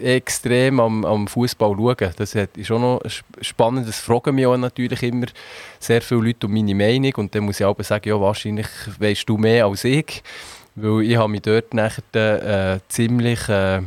[0.00, 2.12] extrem am, am Fußball schauen.
[2.16, 3.00] Das ist auch noch
[3.40, 3.86] spannend.
[3.88, 5.26] Das fragen mich auch natürlich immer
[5.78, 7.12] sehr viele Leute um meine Meinung.
[7.16, 8.66] Und dann muss ich auch sagen, ja, wahrscheinlich
[8.98, 10.22] weißt du mehr als ich.
[10.74, 13.82] Weil ich habe mich dort nachher äh, ziemlich äh,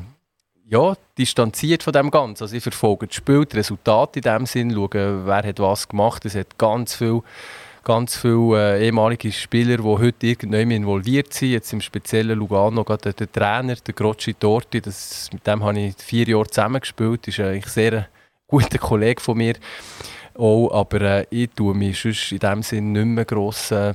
[0.69, 2.43] ja, distanziert von dem Ganzen.
[2.43, 6.25] Also ich verfolge das Spiel, die Resultate in dem Sinn, schaue, wer hat was gemacht.
[6.25, 7.21] Es hat ganz viel
[7.83, 11.51] ganz viele äh, ehemalige Spieler, die heute irgendwann involviert sind.
[11.51, 15.95] Jetzt im speziellen Lugano gerade der, Trainer, der Grocci Torti, das, mit dem habe ich
[15.95, 17.25] vier Jahre zusammengespielt.
[17.25, 18.05] Das ist eigentlich sehr ein
[18.45, 19.53] guter Kollege von mir.
[20.33, 23.93] Auch, aber äh, ich tue mich sonst in dem Sinn nicht mehr gross äh,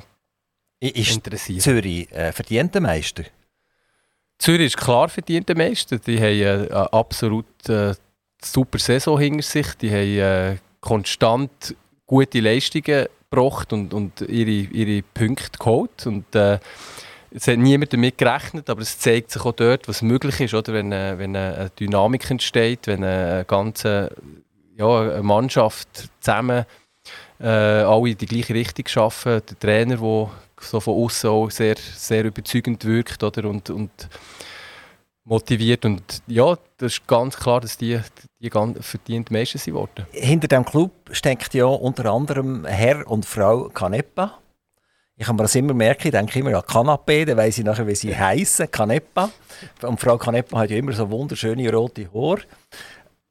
[0.80, 1.60] interessieren.
[1.60, 3.24] Zürich äh, verdient den Meister?
[4.42, 5.98] Zürich ist klar verdient der Meister.
[5.98, 7.94] Die haben äh, eine absolut äh,
[8.42, 9.68] super Saison hinter sich.
[9.74, 11.76] Die haben äh, konstant
[12.06, 16.06] gute Leistungen gebracht und, und ihre, ihre Punkte geholt.
[16.06, 16.58] Und, äh,
[17.30, 20.72] es hat niemand damit gerechnet, aber es zeigt sich auch dort, was möglich ist, oder?
[20.72, 24.10] Wenn, wenn eine Dynamik entsteht, wenn ein ganzer
[24.76, 26.66] ja, eine Mannschaft zusammen
[27.40, 29.42] äh, alle in die gleiche Richtung arbeiten.
[29.50, 30.30] Der Trainer, der
[30.62, 33.48] so von außen auch sehr, sehr überzeugend wirkt oder?
[33.48, 33.90] Und, und
[35.24, 35.84] motiviert.
[35.84, 38.00] Und ja, das ist ganz klar, dass die,
[38.40, 40.06] die verdient Meister sind worden.
[40.10, 44.38] Hinter dem Club steckt ja unter anderem Herr und Frau Canepa.
[45.14, 47.86] Ich kann mir das immer merken, ich denke immer an Canapé, dann weiss ich nachher,
[47.86, 49.30] wie sie heißen, Canepa.
[49.82, 52.42] Und Frau Canepa hat ja immer so wunderschöne rote Haare.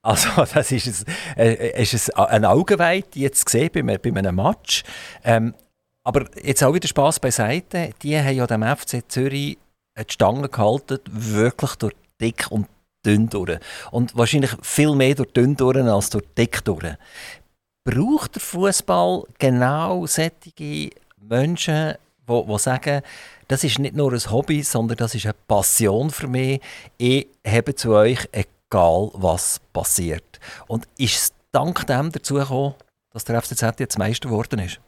[0.02, 4.84] Also das ist, ein, äh, ist ein Augenweid jetzt gesehen bei, bei einem Match.
[5.24, 5.54] Ähm,
[6.04, 7.92] aber jetzt auch wieder Spass beiseite.
[8.02, 9.58] Die haben ja dem FC Zürich
[9.98, 12.68] die Stange gehalten, wirklich durch dick und
[13.06, 13.60] dünn durch.
[13.92, 16.96] Und wahrscheinlich viel mehr durch dünn durch als durch dick durch.
[17.84, 21.96] Braucht der Fußball genau solche Menschen,
[22.28, 23.02] die sagen,
[23.48, 26.62] das ist nicht nur ein Hobby, sondern das ist eine Passion für mich.
[26.98, 30.40] Ich habe zu euch, egal was passiert.
[30.68, 32.76] Und ist es dank dem dazu gekommen,
[33.12, 34.80] dass der FCZ jetzt Meister geworden ist?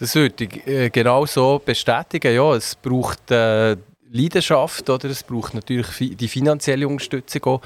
[0.00, 2.34] Das würde ich äh, genau so bestätigen.
[2.34, 3.76] Ja, es braucht äh,
[4.10, 5.10] Leidenschaft, oder?
[5.10, 7.60] es braucht natürlich die finanzielle Unterstützung auch,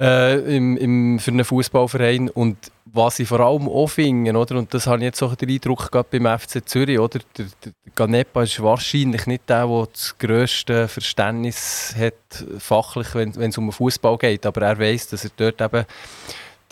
[0.00, 2.30] äh, im, im, für einen Fußballverein.
[2.30, 4.56] Und was ich vor allem auch oder?
[4.56, 7.20] und das habe ich jetzt auch den Eindruck gehabt beim FC Zürich, oder?
[7.38, 13.56] Der, der Ganepa ist wahrscheinlich nicht der, der das grösste Verständnis hat, fachlich, wenn es
[13.56, 15.86] um den Fußball geht, aber er weiß, dass er dort eben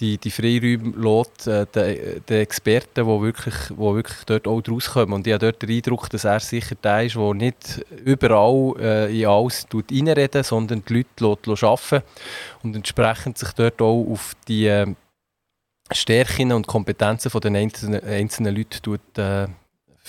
[0.01, 1.67] die, die Freiräume lässt, äh,
[2.29, 5.13] den, Experten, die wirklich, wo wirklich dort auch rauskommen.
[5.13, 9.21] Und ich habe dort den Eindruck, dass er sicher der ist, der nicht überall äh,
[9.21, 12.03] in alles reinreden sondern die Leute lässt, arbeiten
[12.63, 14.87] und entsprechend sich dort auch auf die äh,
[15.93, 19.47] Stärken und Kompetenzen der einzelnen, einzelnen Leute tut, äh,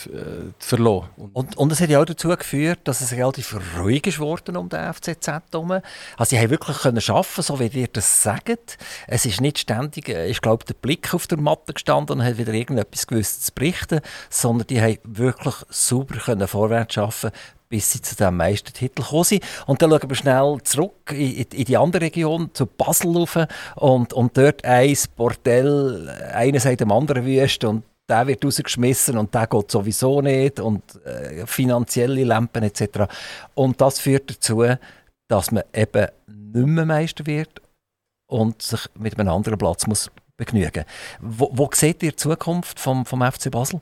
[0.08, 1.10] äh, verloren.
[1.34, 4.94] Und, und es hat ja auch dazu geführt, dass es relativ ruhig ist um den
[4.94, 5.72] FCZ herum.
[5.72, 8.78] Also sie haben wirklich können arbeiten, so wie ihr das sagt.
[9.08, 12.38] Es ist nicht ständig, äh, ich glaube, der Blick auf der Matte gestanden und hat
[12.38, 17.32] wieder irgendetwas gewusst zu berichten, sondern die haben wirklich super können vorwärts arbeiten
[17.68, 19.44] bis sie zu diesem Meistertitel gekommen sind.
[19.66, 23.38] Und dann schauen wir schnell zurück in, in die andere Region, zu Basel rauf,
[23.76, 29.34] und, und dort ein Bordell, einer sagt dem anderen wüst und der wird rausgeschmissen und
[29.34, 33.12] der geht sowieso nicht und äh, finanzielle Lampen etc.
[33.54, 34.64] Und das führt dazu,
[35.28, 37.62] dass man eben nicht mehr Meister wird
[38.28, 40.84] und sich mit einem anderen Platz muss begnügen
[41.20, 43.80] wo, wo seht ihr die Zukunft vom, vom FC Basel?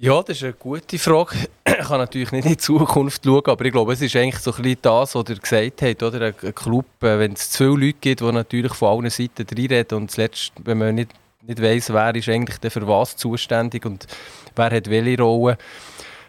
[0.00, 1.48] Ja, das ist eine gute Frage.
[1.66, 4.52] Ich kann natürlich nicht in die Zukunft schauen, aber ich glaube, es ist eigentlich so
[4.52, 6.02] ein das, was ihr gesagt habt.
[6.02, 6.32] Oder?
[6.40, 10.10] Ein Club, äh, wenn es zu Leute gibt, die natürlich von allen Seiten reinreden und
[10.10, 11.10] zuletzt, wenn man nicht
[11.48, 14.06] nicht weiss, wer ist eigentlich für was zuständig und
[14.54, 15.58] wer hat welche Rolle.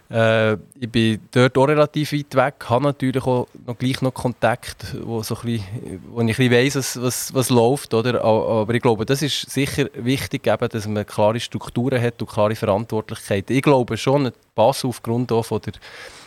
[0.10, 4.96] Äh, ich bin dort auch relativ weit weg, habe natürlich auch noch gleich noch Kontakt,
[5.04, 5.64] wo, so bisschen,
[6.10, 7.94] wo ich weiss, was, was, was läuft.
[7.94, 8.24] Oder?
[8.24, 12.56] Aber ich glaube, das ist sicher wichtig, eben, dass man klare Strukturen hat und klare
[12.56, 13.56] Verantwortlichkeiten.
[13.56, 15.74] Ich glaube schon, Pass aufgrund von der,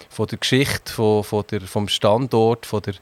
[0.08, 2.94] von der Geschichte, von, von der, vom Standort, von der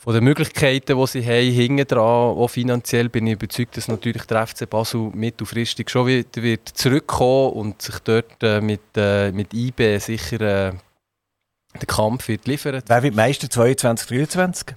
[0.00, 4.24] von den Möglichkeiten, die sie haben, hinten dran, auch finanziell, bin ich überzeugt, dass natürlich
[4.24, 9.52] der FC Basel mittelfristig schon wieder wird zurückkommen und sich dort äh, mit, äh, mit
[9.52, 10.72] IB sicher äh,
[11.74, 12.82] den Kampf wird liefern.
[12.86, 14.74] Wer wird Meister 22, 23?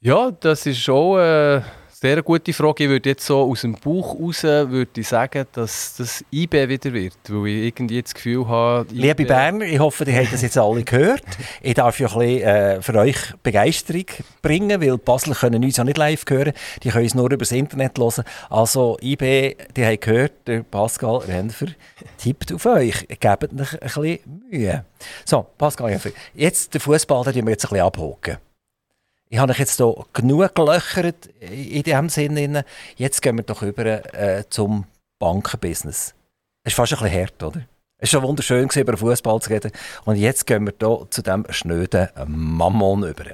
[0.00, 1.20] Ja, das ist schon...
[1.20, 1.62] Äh,
[2.04, 2.84] sehr gute Frage.
[2.84, 6.92] Ich würde jetzt so aus dem Bauch raus würde ich sagen, dass das IB wieder
[6.92, 8.86] wird, weil ich irgendwie das Gefühl habe...
[8.90, 11.24] Liebe Berner, ich hoffe, ihr habt das jetzt alle gehört.
[11.62, 14.04] Ich darf ja ein bisschen äh, für euch Begeisterung
[14.42, 17.52] bringen, weil Basel können uns ja nicht live hören, die können uns nur über das
[17.52, 18.24] Internet hören.
[18.50, 21.68] Also IB, die haben gehört, der Pascal Renfer
[22.18, 23.08] tippt auf euch.
[23.08, 24.18] Gebt euch ein bisschen
[24.50, 24.84] Mühe.
[25.24, 28.36] So, Pascal Renfer, jetzt der Fußball, den wir jetzt ein bisschen abhaken.
[29.34, 32.64] Ich habe euch jetzt hier genug gelöchert in diesem Sinne.
[32.94, 34.84] Jetzt gehen wir doch über äh, zum
[35.18, 36.14] Bankenbusiness.
[36.62, 37.62] Es ist fast ein bisschen hart, oder?
[37.98, 39.72] Es war schon wunderschön, über Fußball zu reden.
[40.04, 43.24] Und jetzt gehen wir hier zu dem schnöden Mammon über.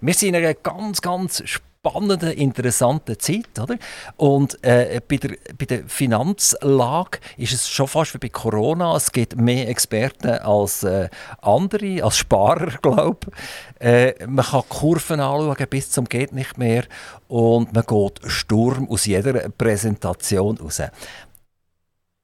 [0.00, 3.58] Wir sind in einer ganz, ganz spannenden spannende, interessante Zeit.
[3.60, 3.76] Oder?
[4.16, 8.96] Und äh, bei, der, bei der Finanzlage ist es schon fast wie bei Corona.
[8.96, 11.08] Es gibt mehr Experten als äh,
[11.42, 13.86] andere, als Sparer, glaube ich.
[13.86, 16.84] Äh, man kann Kurven anschauen bis zum geht nicht mehr
[17.28, 20.82] und man geht Sturm aus jeder Präsentation raus.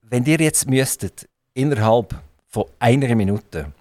[0.03, 2.14] Wenn ihr jetzt müsstet, innerhalb
[2.49, 3.73] von einer Minute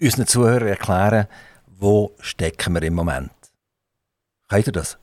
[0.00, 1.26] unseren Zuhörern erklären,
[1.66, 3.43] wo stecken wir im Moment?
[4.58, 4.98] Ihr das?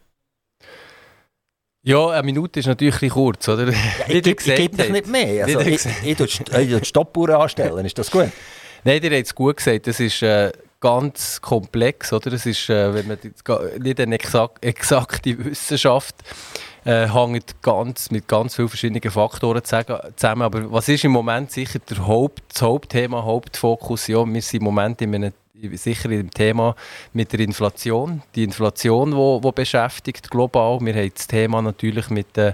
[1.83, 3.71] Ja, eine Minute ist natürlich ein kurz, oder?
[3.71, 5.45] Ja, ich, gebe dich nicht mehr.
[5.45, 8.29] Also, ich, ich die Stoppuhr anstellen, ist das gut?
[8.83, 9.87] Nein, ihr habt es gut gesagt.
[9.87, 12.33] Das ist äh, ganz komplex, oder?
[12.33, 13.17] Es ist, äh, wenn man
[13.79, 16.15] nicht eine exak exakte Wissenschaft
[16.85, 20.41] äh, hängt ganz, mit ganz vielen verschiedenen Faktoren zusammen.
[20.41, 24.07] Aber was ist im Moment sicher der Haupt, das Hauptthema, Hauptfokus?
[24.07, 25.33] Ja, wir sind im Moment in einem
[25.73, 26.75] sicher im Thema
[27.13, 28.21] mit der Inflation.
[28.35, 30.79] Die Inflation, die wo, wo beschäftigt global.
[30.81, 32.53] Wir haben das Thema natürlich mit, äh,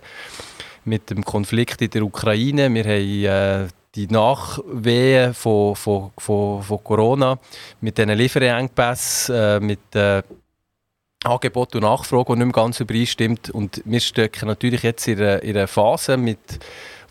[0.85, 2.73] mit dem Konflikt in der Ukraine.
[2.73, 7.39] Wir haben äh, die Nachwehen von, von, von, von Corona
[7.81, 10.23] mit diesen Lieferengpässen, äh, mit äh,
[11.23, 13.49] Angebot und Nachfrage, die nicht mehr ganz übereinstimmt.
[13.49, 16.59] Und wir stecken natürlich jetzt in einer, in einer Phase, mit,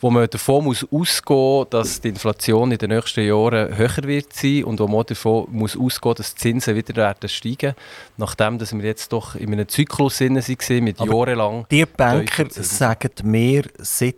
[0.01, 4.33] wo man davon muss ausgehen muss, dass die Inflation in den nächsten Jahren höher wird
[4.33, 7.75] sein und wo man davon muss ausgehen dass die Zinsen wieder werden steigen
[8.17, 11.67] nachdem dass wir jetzt doch in einem Zyklus waren mit Aber jahrelang...
[11.71, 14.17] Die Banker sagen mir seit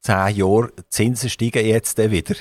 [0.00, 2.34] zehn Jahren, die Zinsen steigen jetzt wieder.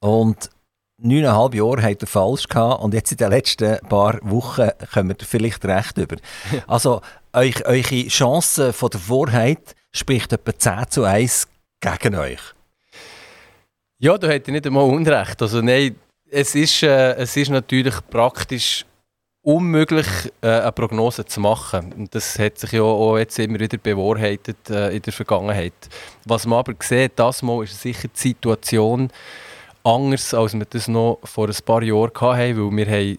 [0.00, 0.50] Und
[0.98, 5.26] neuneinhalb Jahre hat er falsch gehabt und jetzt in den letzten paar Wochen kommen wir
[5.26, 6.16] vielleicht recht über.
[6.66, 7.02] Also
[7.32, 11.48] euch, eure Chance von der Wahrheit spricht etwa 10 zu 1
[11.80, 12.40] gegen euch.
[13.98, 15.40] Ja, da hätte ich nicht einmal Unrecht.
[15.40, 15.96] Also nein,
[16.30, 18.84] es ist, äh, es ist natürlich praktisch
[19.42, 20.06] unmöglich,
[20.40, 21.92] äh, eine Prognose zu machen.
[21.92, 25.74] Und das hat sich ja auch jetzt immer wieder bewahrheitet äh, in der Vergangenheit.
[26.24, 29.10] Was man aber sieht, das Mal ist sicher die Situation
[29.84, 33.18] anders, als wir das noch vor ein paar Jahren hatten, weil wir haben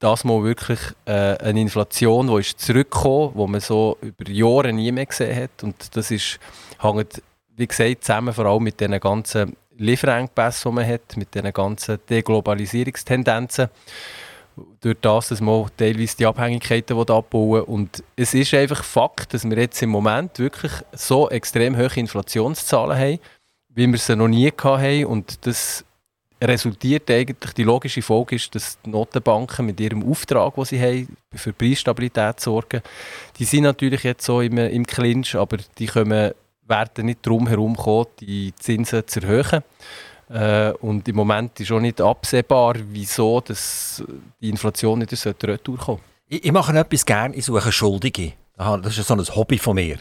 [0.00, 4.90] das Mal wirklich äh, eine Inflation, die ist zurückgekommen, die man so über Jahre nie
[4.90, 5.62] mehr gesehen hat.
[5.62, 6.40] Und das ist,
[6.80, 7.22] hängt,
[7.56, 11.98] wie gesagt, zusammen vor allem mit den ganzen Lieferengpässen, die man hat, mit den ganzen
[12.08, 13.68] Deglobalisierungstendenzen
[14.80, 19.58] durch das, dass man teilweise die Abhängigkeiten abbauen Und es ist einfach Fakt, dass wir
[19.58, 23.18] jetzt im Moment wirklich so extrem hohe Inflationszahlen haben,
[23.68, 25.06] wie wir sie noch nie hatten.
[25.06, 25.84] Und das
[26.42, 31.16] resultiert eigentlich, die logische Folge ist, dass die Notenbanken mit ihrem Auftrag, den sie haben,
[31.34, 32.82] für Preisstabilität sorgen,
[33.38, 36.32] die sind natürlich jetzt so im, im Clinch, aber die können,
[36.66, 39.62] werden nicht drum herum kommen, die Zinsen zu erhöhen.
[40.28, 44.02] Äh, und im Moment ist auch nicht absehbar, wieso das,
[44.40, 46.00] die Inflation nicht retour kommen
[46.30, 48.32] ich, ich mache etwas gerne, ich suche Schuldige.
[48.56, 49.98] Das ist so ein Hobby von mir.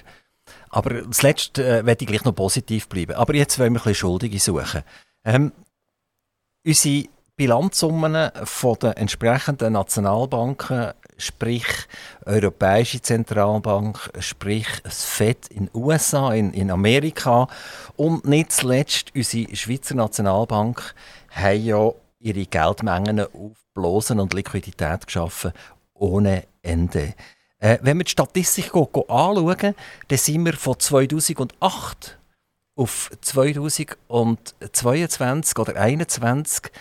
[0.69, 3.15] Aber zuletzt äh, werde ich gleich noch positiv bleiben.
[3.15, 4.83] Aber jetzt wollen wir ein bisschen Schuldige suchen.
[5.25, 5.51] Ähm,
[6.65, 7.05] unsere
[7.39, 11.65] Bilanzsummen von den entsprechenden Nationalbanken, sprich
[12.25, 17.47] Europäische Zentralbank, sprich das FED in den USA, in, in Amerika
[17.95, 20.93] und nicht zuletzt unsere Schweizer Nationalbank
[21.29, 25.53] haben ja ihre Geldmengen aufblasen und Liquidität geschaffen
[25.93, 27.13] ohne Ende.
[27.59, 29.75] Äh, wenn wir die Statistik anschauen,
[30.07, 32.18] dann sind wir von 2008
[32.79, 36.71] auf 2022 oder 2021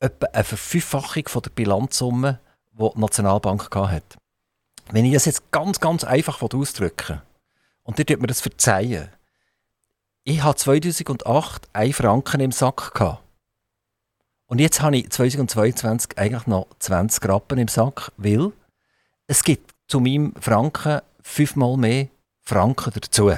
[0.00, 2.38] etwa eine Verfünffachung der Bilanzsumme,
[2.72, 4.18] die die Nationalbank hatte.
[4.90, 7.20] Wenn ich das jetzt ganz, ganz einfach ausdrücken
[7.82, 9.10] und ihr tut mir das verzeihen,
[10.24, 12.94] ich hatte 2008 1 Franken im Sack.
[12.94, 13.22] Gehabt.
[14.46, 18.52] Und jetzt habe ich 2022 eigentlich noch 20 Rappen im Sack, weil
[19.26, 22.08] es gibt zu meinem Franken fünfmal mehr
[22.40, 23.34] Franken dazu.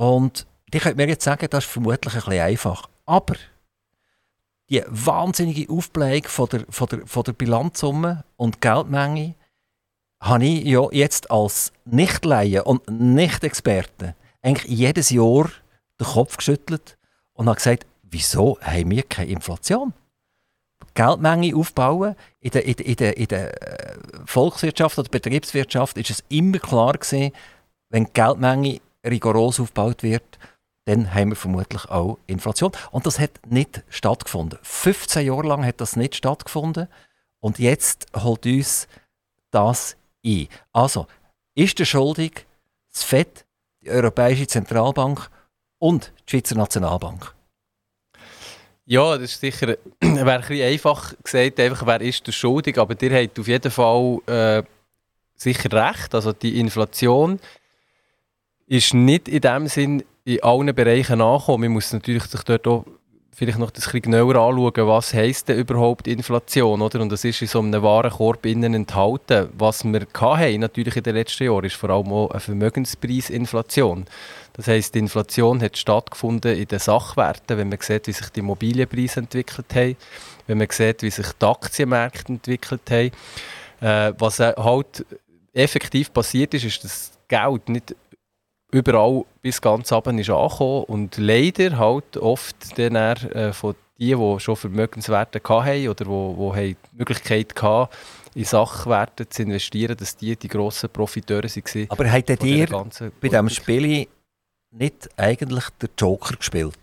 [0.00, 2.88] Und ich könnte mir jetzt sagen, das ist vermutlich ein bisschen einfach.
[3.04, 3.34] Aber
[4.70, 9.34] die wahnsinnige Aufblähung von der, von der, von der Bilanzsumme und Geldmenge
[10.18, 15.50] habe ich ja jetzt als Nichtleihe und Nicht-Experte eigentlich jedes Jahr
[16.00, 16.96] den Kopf geschüttelt
[17.34, 19.92] und habe gesagt, wieso haben wir keine Inflation?
[20.94, 22.16] Geldmenge aufbauen.
[22.40, 26.58] In der, in der, in der, in der äh, Volkswirtschaft oder Betriebswirtschaft ist es immer
[26.58, 27.32] klar gewesen,
[27.90, 30.38] wenn die Geldmenge rigoros aufgebaut wird,
[30.84, 32.72] dann haben wir vermutlich auch Inflation.
[32.90, 34.58] Und das hat nicht stattgefunden.
[34.62, 36.88] 15 Jahre lang hat das nicht stattgefunden.
[37.40, 38.88] Und jetzt holt uns
[39.50, 40.48] das ein.
[40.72, 41.06] Also,
[41.54, 42.46] ist der schuldig
[42.92, 43.44] das FED,
[43.82, 45.30] die Europäische Zentralbank
[45.78, 47.34] und die Schweizer Nationalbank?
[48.84, 53.22] Ja, das ist sicher wäre ein einfach gesagt, einfach, wer ist der schuldig, aber der
[53.22, 54.62] hat auf jeden Fall äh,
[55.36, 56.14] sicher recht.
[56.14, 57.38] Also die Inflation
[58.70, 61.62] ist nicht in dem Sinn in allen Bereichen nachkommen.
[61.62, 62.84] Man muss natürlich sich dort auch
[63.34, 67.00] vielleicht noch das ein genauer anschauen, was heisst denn überhaupt Inflation, oder?
[67.00, 69.48] Und das ist in so einem Warenkorb innen enthalten.
[69.58, 74.04] Was wir hatten, natürlich in den letzten Jahren, ist vor allem auch eine Vermögenspreisinflation.
[74.52, 78.40] Das heisst, die Inflation hat stattgefunden in den Sachwerten, wenn man sieht, wie sich die
[78.40, 79.96] Immobilienpreise entwickelt haben,
[80.46, 83.10] wenn man sieht, wie sich die Aktienmärkte entwickelt haben.
[83.80, 85.04] Äh, was halt
[85.54, 87.96] effektiv passiert ist, ist, dass Geld nicht
[88.70, 94.40] überall bis ganz oben ist angekommen und leider halt oft dann äh, von die, die
[94.40, 97.92] schon Vermögenswerte hatten oder wo, wo die Möglichkeit hatten,
[98.34, 101.86] in Sachwerte zu investieren, dass die die grossen Profiteure waren.
[101.90, 102.36] Aber habt ihr
[103.20, 104.06] bei diesem Spiel
[104.70, 106.74] nicht eigentlich den Joker gespielt?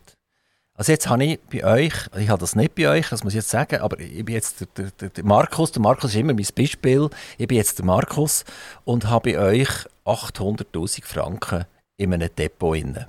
[0.75, 3.37] Also jetzt habe ich bei euch, ich habe das nicht bei euch, das muss ich
[3.37, 6.45] jetzt sagen, aber ich bin jetzt der, der, der Markus, der Markus ist immer mein
[6.55, 7.09] Beispiel,
[7.39, 8.45] ich bin jetzt der Markus
[8.85, 9.69] und habe bei euch
[10.05, 11.65] 800'000 Franken
[11.97, 13.07] in einem Depot inne.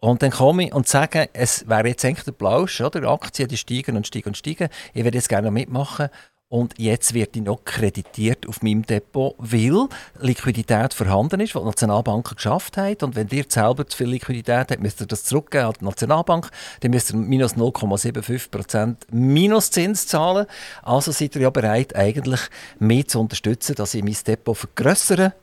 [0.00, 3.08] Und dann komme ich und sage, es wäre jetzt eigentlich der Plausch, oder?
[3.10, 4.68] Aktien, die steigen und steigen und steigen.
[4.94, 6.08] Ich würde jetzt gerne mitmachen.
[6.50, 9.86] Und jetzt wird die noch kreditiert auf meinem Depot, weil
[10.18, 13.02] Liquidität vorhanden ist, was die Nationalbank geschafft hat.
[13.02, 16.48] Und wenn ihr selber zu viel Liquidität habt, müsst ihr das zurückgeben an die Nationalbank.
[16.80, 20.46] Dann müsst ihr minus 0,75% Minuszins zahlen.
[20.82, 22.40] Also seid ihr ja bereit, eigentlich
[22.78, 25.34] mehr zu unterstützen, dass ich mein Depot vergrößere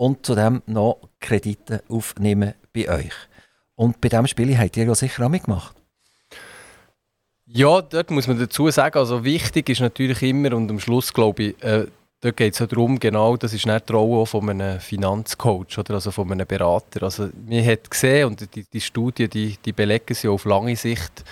[0.00, 3.12] und zudem noch Kredite aufnehme bei euch.
[3.74, 5.76] Und bei diesem Spiel habt ihr ja sicher auch mitgemacht.
[7.44, 11.42] Ja, dort muss man dazu sagen, also wichtig ist natürlich immer und am Schluss glaube
[11.42, 11.86] ich, äh,
[12.22, 15.94] dort geht es ja darum, genau, das ist nicht die Rolle von einem Finanzcoach oder
[15.94, 17.02] also von einem Berater.
[17.02, 21.24] Also man hat gesehen und die, die Studien, die, die belegen sie auf lange Sicht,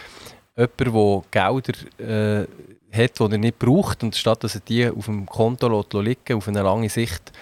[0.59, 2.47] jemand, der Gelder äh,
[2.93, 6.49] hat, die er nicht braucht und statt dass er die auf dem Konto liegen auf
[6.49, 7.33] eine lange Sicht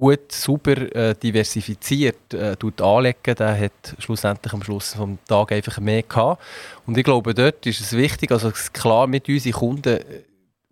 [0.00, 6.02] gut, super äh, diversifiziert äh, anlegen, der hat schlussendlich am Schluss des Tages einfach mehr
[6.02, 6.42] gehabt.
[6.86, 10.04] Und ich glaube, dort ist es wichtig, also klar mit unseren Kunden äh,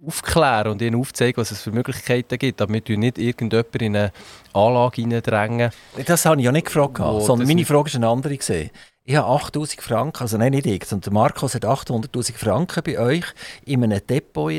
[0.04, 4.12] aufklären und ihnen aufzeigen, was es für Möglichkeiten gibt, damit wir nicht irgendjemand in eine
[4.52, 5.72] Anlage hineindrängen.
[6.06, 8.70] Das habe ich ja nicht gefragt, sondern meine Frage ist eine andere gesehen.
[9.04, 13.24] Ich habe 8000 Franken, also nein, nicht ich, sondern Markus hat 800.000 Franken bei euch
[13.64, 14.52] in einem Depot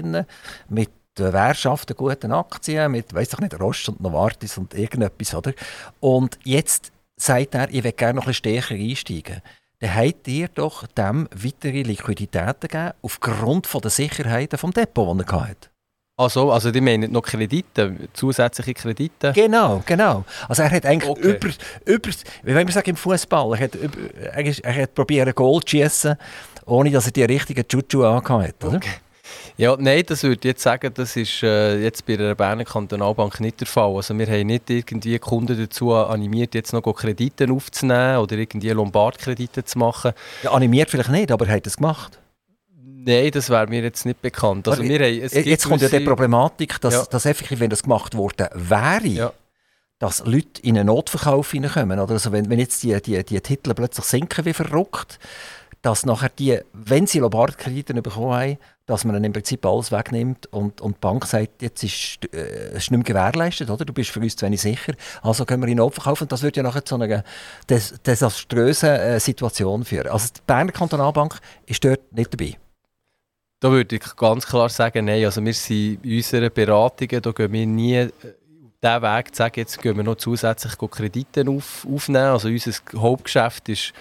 [0.69, 0.89] mit
[1.27, 5.53] Gewerkschaften, guten Aktien mit, weiß doch nicht, Rost und Novartis und irgendetwas, oder?
[5.99, 9.41] Und jetzt sagt er, ich will gerne noch ein bisschen stärker einsteigen.
[9.79, 15.27] Dann habt ihr doch dem weitere Liquiditäten gegeben, aufgrund von der Sicherheiten vom Depot, das
[15.27, 15.69] er hatte.
[16.17, 19.31] Also, also die meinen noch Kredite, zusätzliche Kredite?
[19.33, 20.25] Genau, genau.
[20.49, 21.29] Also er hat eigentlich okay.
[21.29, 21.47] über,
[21.85, 22.09] über,
[22.43, 26.17] wie wollen wir sagen im Fußball, er hat, er, er hat probiert Goal zu schießen,
[26.65, 28.89] ohne dass er die richtigen Juju angehört hat, Okay.
[29.57, 33.39] Ja, nein, das würde ich jetzt sagen, das ist äh, jetzt bei der Berner Kantonalbank
[33.41, 33.95] nicht der Fall.
[33.95, 39.65] Also wir haben nicht irgendwie Kunden dazu animiert, jetzt noch Kredite aufzunehmen oder irgendwie Lombardkredite
[39.65, 40.13] zu machen.
[40.43, 42.19] Ja, animiert vielleicht nicht, aber hat es gemacht?
[43.05, 44.67] Nein, das wäre mir jetzt nicht bekannt.
[44.67, 47.05] Also wir haben, jetzt kommt ja die Problematik, dass, ja.
[47.05, 49.33] dass effektiv, wenn das gemacht worden wäre, ja.
[49.99, 51.99] dass Leute in einen Notverkauf hineinkommen.
[51.99, 55.19] Also wenn, wenn jetzt die, die, die Titel plötzlich sinken wie verrückt,
[55.81, 60.47] dass nachher die, wenn sie Lombardkredite bekommen haben, dass man dann im Prinzip alles wegnimmt
[60.47, 63.85] und, und die Bank sagt, jetzt ist äh, es nicht mehr gewährleistet, oder?
[63.85, 66.25] du bist für uns zu wenig sicher, also können wir ihn abverkaufen.
[66.25, 67.23] Und das würde ja nachher zu einer
[67.69, 70.07] des, desaströsen äh, Situation führen.
[70.07, 72.57] Also die Berner Kantonalbank ist dort nicht dabei.
[73.61, 77.53] Da würde ich ganz klar sagen, nein, also wir sind in unseren Beratungen, da gehen
[77.53, 78.09] wir nie äh,
[78.81, 82.25] diesen Weg zu sagen, jetzt gehen wir noch zusätzlich Kredite auf, aufnehmen.
[82.25, 83.93] Also unser Hauptgeschäft ist,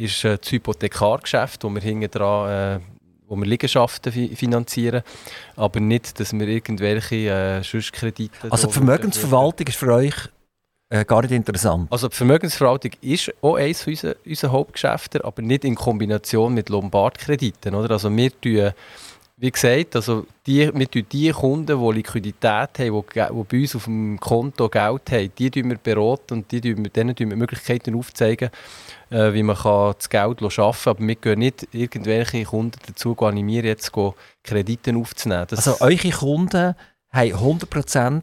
[0.00, 2.80] ist äh, das Hypothekargeschäft, wo wir hinten dran äh,
[3.30, 5.02] wo wir Liegenschaften fi finanzieren,
[5.54, 8.50] aber nicht, dass wir irgendwelche äh, Schutzkredite...
[8.50, 10.14] Also die Vermögensverwaltung ist für euch
[10.88, 11.86] äh, gar nicht interessant?
[11.92, 17.76] Also die Vermögensverwaltung ist auch eines unserer, unserer Hauptgeschäfte, aber nicht in Kombination mit Lombardkrediten.
[17.76, 17.92] Oder?
[17.92, 18.72] Also wir tun,
[19.36, 23.76] wie gesagt, also die, wir tun die Kunden, die Liquidität haben, die, die bei uns
[23.76, 27.30] auf dem Konto Geld haben, die tun wir beraten und die tun wir, denen tun
[27.30, 28.50] wir Möglichkeiten aufzeigen,
[29.10, 30.96] äh, wie man kann das Geld schaffen kann.
[30.96, 33.92] Aber wir gehen nicht irgendwelche Kunden dazu animieren, jetzt
[34.42, 35.46] Kredite aufzunehmen.
[35.48, 36.74] Das also eure Kunden
[37.12, 38.22] haben 100%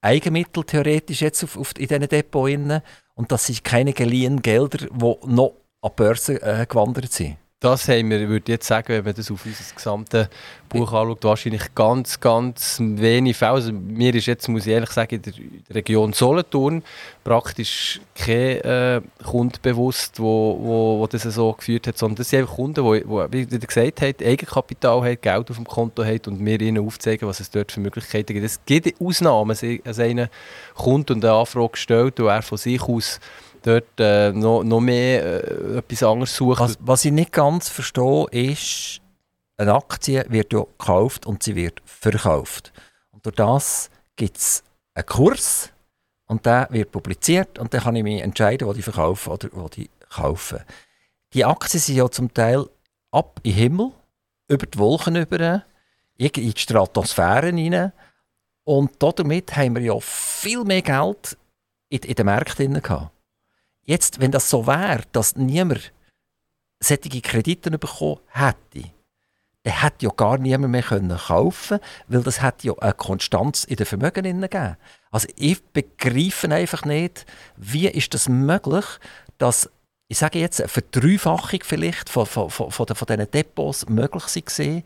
[0.00, 2.82] Eigenmittel theoretisch jetzt auf, auf, in diesen Depots
[3.14, 7.36] und das sind keine geliehenen Gelder, die noch an die Börse äh, gewandert sind?
[7.60, 10.28] Das haben wir, würde jetzt sagen, wenn man das auf unser gesamtes
[10.68, 13.52] Buch anschaut, wahrscheinlich ganz, ganz wenig Fälle.
[13.52, 15.32] Also mir ist jetzt, muss ich ehrlich sagen, in der,
[15.74, 16.82] Region Solothurn
[17.22, 22.40] praktisch kein äh, Kunde bewusst, wo, wo, wo das so geführt hat, sondern das sind
[22.40, 23.02] einfach Kunden, die,
[23.32, 27.40] wie gesagt habt, Eigenkapital haben, Geld auf dem Konto haben und wir ihnen aufzeigen, was
[27.40, 28.44] es dort für Möglichkeiten gibt.
[28.44, 30.28] Es gibt Ausnahmen, dass einer
[30.74, 33.20] kommt und eine Anfrage stellt und er von sich aus
[33.64, 36.60] dort äh, noch, noch mehr äh, etwas anderes suchen.
[36.60, 39.00] Was, was ich nicht ganz verstehe, ist,
[39.56, 42.72] eine Aktie wird ja gekauft und sie wird verkauft.
[43.10, 44.62] Und durch das gibt es
[44.94, 45.70] einen Kurs
[46.26, 49.68] und der wird publiziert und dann kann ich mich entscheiden, wo ich verkaufe oder wo
[49.76, 50.64] ich kaufe.
[51.32, 52.66] Die Aktien sind ja zum Teil
[53.10, 53.92] ab im Himmel,
[54.48, 55.64] über die Wolken über,
[56.16, 57.92] in die Stratosphäre hinein.
[58.64, 61.36] Und damit haben wir ja viel mehr Geld
[61.88, 63.13] in, in den Märkten gehabt.
[63.84, 65.92] Jetzt, wenn das so wäre, dass niemand
[66.80, 68.90] solche Kredite bekommen hätte,
[69.64, 73.76] der hätte ja gar niemand mehr können kaufen weil das hat ja eine Konstanz in
[73.76, 74.76] den Vermögen gegeben.
[75.10, 77.24] Also ich begreife einfach nicht,
[77.56, 78.84] wie ist das möglich,
[79.38, 79.70] dass
[80.08, 84.82] ich sage jetzt, eine Verdreifachung vielleicht von, von, von, von, von diesen Depots möglich war,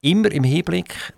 [0.00, 1.14] immer im Hinblick,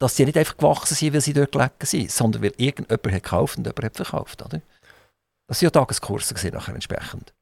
[0.00, 3.22] dass sie nicht einfach gewachsen sind, weil sie dort gelegen sind, sondern weil irgendjemand hat
[3.22, 4.42] gekauft und jemand hat verkauft.
[4.42, 4.60] Oder?
[5.52, 7.34] Das waren ja Tageskurse nachher entsprechend.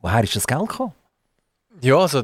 [0.00, 0.94] Woher ist das Geld gekommen?
[1.82, 2.22] Ja, also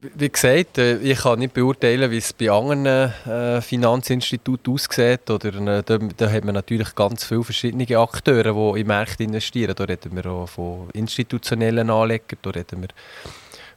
[0.00, 5.30] wie gesagt, äh, ich kann nicht beurteilen, wie es bei anderen äh, Finanzinstituten aussieht.
[5.30, 9.76] Oder, äh, da, da, hat man natürlich ganz viele verschiedene Akteure, die in Märkte investieren.
[9.76, 12.88] Da reden wir auch von institutionellen Anlegern, da reden wir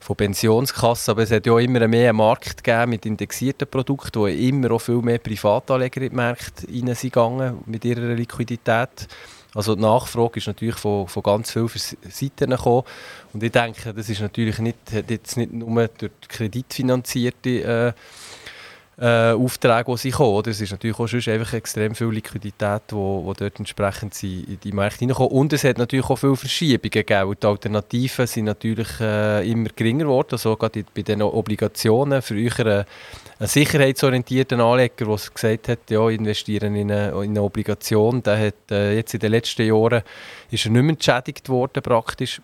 [0.00, 1.12] von Pensionskassen.
[1.12, 4.80] Aber es hat ja immer mehr einen Markt gegeben mit indexierten Produkten, wo immer auch
[4.80, 9.06] viel mehr Privatanleger in die Märkte reingegangen mit ihrer Liquidität.
[9.54, 12.84] Also die Nachfrage ist natürlich von, von ganz vielen Seiten gekommen.
[13.32, 14.78] Und ich denke, das ist natürlich nicht,
[15.08, 17.92] jetzt nicht nur durch kreditfinanzierte äh,
[18.98, 20.34] äh, Aufträge, die sie kommen.
[20.34, 20.50] Oder?
[20.50, 24.58] Es ist natürlich auch schon einfach extrem viel Liquidität, die wo, wo dort entsprechend in
[24.62, 25.32] die Märkte hineinkommen.
[25.32, 27.34] Und es hat natürlich auch viele Verschiebungen gegeben.
[27.42, 30.28] Die Alternativen sind natürlich äh, immer geringer geworden.
[30.32, 32.22] Also gerade bei den Obligationen.
[32.22, 32.84] Früher äh,
[33.38, 38.70] ein sicherheitsorientierter Anleger, der gesagt hat, ja, investieren in eine, in eine Obligation, der hat
[38.70, 40.02] äh, jetzt in den letzten Jahren
[40.50, 42.40] ist er nicht mehr entschädigt worden praktisch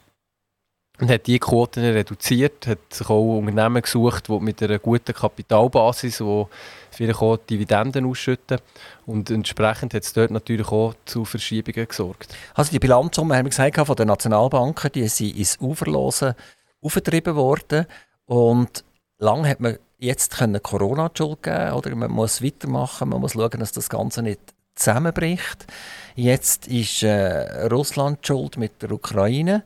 [1.00, 6.18] und hat die Quoten reduziert, hat sich auch Unternehmen gesucht, die mit einer guten Kapitalbasis,
[6.18, 6.44] die
[6.90, 8.58] vielleicht auch Dividenden ausschütten
[9.06, 12.34] und entsprechend hat es dort natürlich auch zu Verschiebungen gesorgt.
[12.54, 16.34] Also die Bilanzsumme, haben wir gesagt, von den Nationalbanken, die sind ins Uferlosen
[16.82, 17.86] aufgetrieben worden
[18.26, 18.84] und
[19.18, 23.32] lange hat man jetzt können Corona die Schuld geben oder man muss weitermachen, man muss
[23.32, 24.40] schauen, dass das Ganze nicht
[24.74, 25.66] zusammenbricht.
[26.14, 29.64] Jetzt ist äh, Russland schuld mit der Ukraine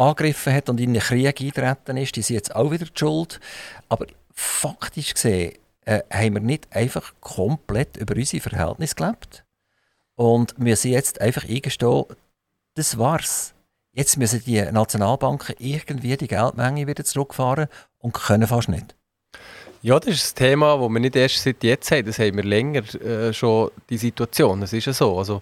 [0.00, 3.38] angegriffen hat und in den Krieg eingetreten ist, die sind jetzt auch wieder die schuld.
[3.88, 9.44] Aber faktisch gesehen äh, haben wir nicht einfach komplett über unsere Verhältnisse gelebt
[10.16, 12.04] und müssen jetzt einfach eingestehen,
[12.74, 13.54] das war's.
[13.92, 17.66] Jetzt müssen die Nationalbanken irgendwie die Geldmenge wieder zurückfahren
[17.98, 18.94] und können fast nicht.
[19.82, 22.04] Ja, das ist ein Thema, das wir nicht erst seit jetzt haben.
[22.04, 24.60] Das haben wir länger äh, schon, die Situation.
[24.60, 25.18] Das ist ja so.
[25.18, 25.40] Also,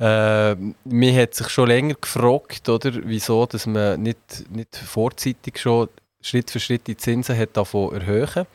[0.00, 5.88] äh, man hat sich schon länger gefragt, oder, wieso dass man nicht, nicht vorzeitig schon
[6.20, 8.46] Schritt für Schritt die Zinsen hat davon erhöhen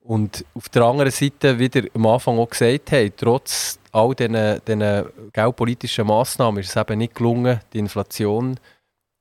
[0.00, 5.06] und auf der anderen Seite wieder am Anfang auch gesagt haben, trotz all diesen, diesen
[5.32, 8.60] geldpolitischen Massnahmen ist es eben nicht gelungen, die Inflation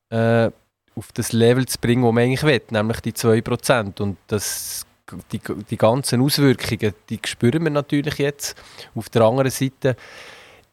[0.10, 0.52] äh,
[0.96, 4.00] auf das Level zu bringen, das man eigentlich will, nämlich die 2%.
[4.00, 4.86] Und das
[5.32, 5.40] die,
[5.70, 8.56] die ganzen Auswirkungen, die spüren wir natürlich jetzt.
[8.96, 9.96] Auf der anderen Seite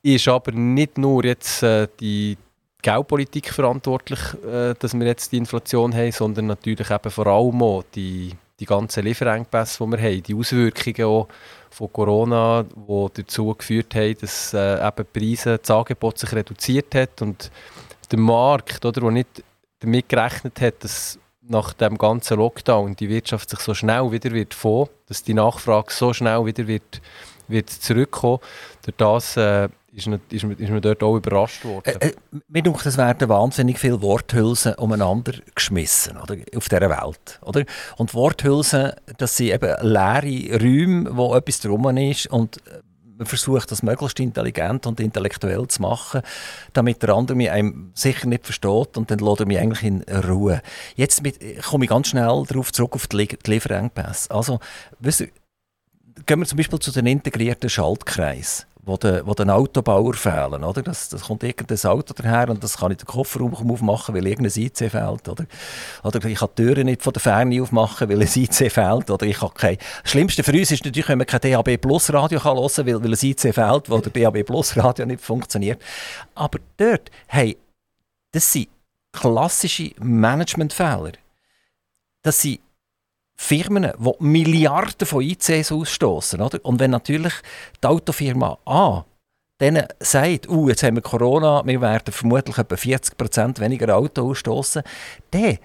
[0.02, 2.36] ist aber nicht nur jetzt äh, die
[2.82, 7.84] Geldpolitik verantwortlich, äh, dass wir jetzt die Inflation haben, sondern natürlich eben vor allem auch
[7.94, 11.28] die, die ganzen Lieferengpässe, die wir haben, die Auswirkungen auch
[11.70, 16.94] von Corona, die dazu geführt haben, dass äh, eben die Preise, das Angebot sich reduziert
[16.94, 17.50] hat und
[18.10, 19.42] der Markt, oder, der nicht
[19.78, 24.54] damit gerechnet hat, dass nach dem ganzen Lockdown die Wirtschaft sich so schnell wieder wird
[24.54, 27.00] vor, dass die Nachfrage so schnell wieder wird,
[27.48, 28.38] wird zurückkommen.
[28.84, 31.94] Durch das äh, ist, man, ist, ist man dort auch überrascht worden.
[32.00, 37.40] Äh, äh, denke, es werden wahnsinnig viele Worthülsen umeinander geschmissen oder, auf dieser Welt.
[37.42, 37.64] Oder?
[37.96, 42.80] Und Worthülsen, das sind eben leere Räume, wo etwas drum ist und äh,
[43.18, 46.22] man versucht, das möglichst intelligent und intellektuell zu machen,
[46.72, 50.02] damit der andere mich einem sicher nicht versteht und dann lässt er mich eigentlich in
[50.02, 50.62] Ruhe.
[50.96, 54.30] Jetzt mit, komme ich ganz schnell darauf zurück auf die, Lieferengpässe.
[54.30, 54.58] Also,
[55.00, 55.28] weißt
[56.26, 60.64] gehen wir zum Beispiel zu den integrierten Schaltkreisen wo den, wo den Autobauer fehlen.
[60.64, 60.82] Oder?
[60.82, 64.60] Das, das kommt irgendein Auto daher und das kann ich den Kofferraum aufmachen, weil irgendein
[64.60, 65.28] IC fehlt.
[65.28, 65.46] Oder?
[66.02, 69.10] oder ich kann die Türen nicht von der Ferne aufmachen, weil ein IC fehlt.
[69.10, 69.78] Oder ich habe kein...
[70.02, 73.04] Das Schlimmste für uns ist natürlich, wenn man kein DAB Plus Radio hören kann, weil,
[73.04, 75.80] weil ein IC fehlt, wo der DAB Plus Radio nicht funktioniert.
[76.34, 77.56] Aber dort, hey,
[78.32, 78.68] das sind
[79.12, 81.12] klassische Managementfehler.
[82.22, 82.60] Das sind
[83.42, 86.40] Firmen, die Milliarden von ICs ausstoßen.
[86.40, 87.34] Und wenn natürlich
[87.82, 89.04] die Autofirma A
[89.60, 94.82] denen sagt, uh, jetzt haben wir Corona, wir werden vermutlich etwa 40% weniger Auto ausstoßen,
[95.30, 95.58] dann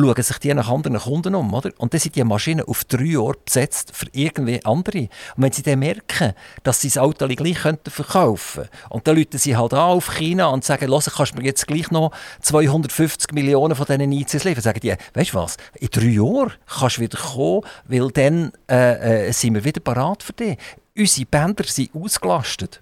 [0.00, 1.52] schauen sich die nach anderen Kunden um.
[1.54, 1.70] Oder?
[1.78, 5.00] Und dann sind die Maschinen auf drei Jahre besetzt für irgendwie andere.
[5.00, 9.16] Und wenn sie dann merken, dass sie das Auto gleich könnten verkaufen könnten, und dann
[9.16, 12.12] rufen sie halt an auf China und sagen, los, kannst du mir jetzt gleich noch
[12.40, 16.98] 250 Millionen von diesen ICs liefern, sagen die, weißt du was, in drei Jahren kannst
[16.98, 20.58] du wieder kommen, weil dann äh, äh, sind wir wieder parat für dich.
[20.96, 22.80] Unsere Bänder sind ausgelastet.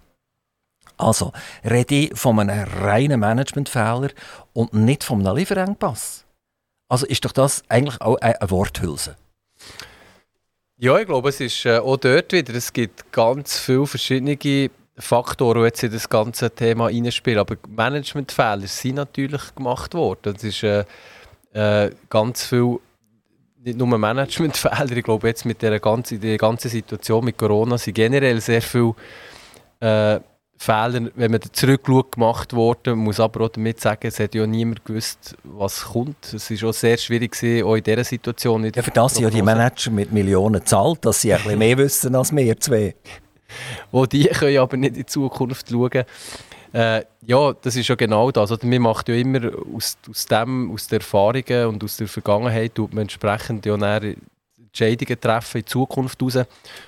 [0.99, 4.09] Also, rede ich von einem reinen Managementfehler
[4.55, 6.26] und nicht von einem Lieferengpass.
[6.89, 9.17] Also ist doch das eigentlich auch eine Worthülse?
[10.79, 14.37] Ja, ich glaube, es ist äh, auch dort wieder, es gibt ganz viele verschiedene
[14.99, 17.39] Faktoren, die jetzt in das ganze Thema reinspielen.
[17.39, 20.35] Aber Managementfehler sind natürlich gemacht worden.
[20.37, 20.85] Es ist äh,
[21.55, 22.79] äh, ganz viel,
[23.65, 27.95] nicht nur Managementfehler, ich glaube jetzt mit der ganzen, der ganzen Situation mit Corona sind
[27.95, 28.95] generell sehr viele
[29.81, 30.21] äh,
[30.59, 32.99] Fehler, wenn man zurückschaut, gemacht worden.
[32.99, 36.33] muss aber auch damit sagen, es hat ja niemand gewusst, was kommt.
[36.33, 38.65] Es war auch sehr schwierig, gewesen, auch in dieser Situation.
[38.75, 41.77] Ja, für das sind ja die Manager mit Millionen zahlt, dass sie ein bisschen mehr
[41.79, 42.95] wissen als wir zwei.
[43.93, 46.05] Wo die können aber nicht in die Zukunft schauen.
[46.73, 48.51] Äh, ja, das ist ja genau das.
[48.51, 52.75] Also, man macht ja immer aus, aus, dem, aus den Erfahrungen und aus der Vergangenheit
[52.75, 53.77] tut man entsprechend ja
[54.77, 56.39] Entscheidungen treffen in Zukunft raus.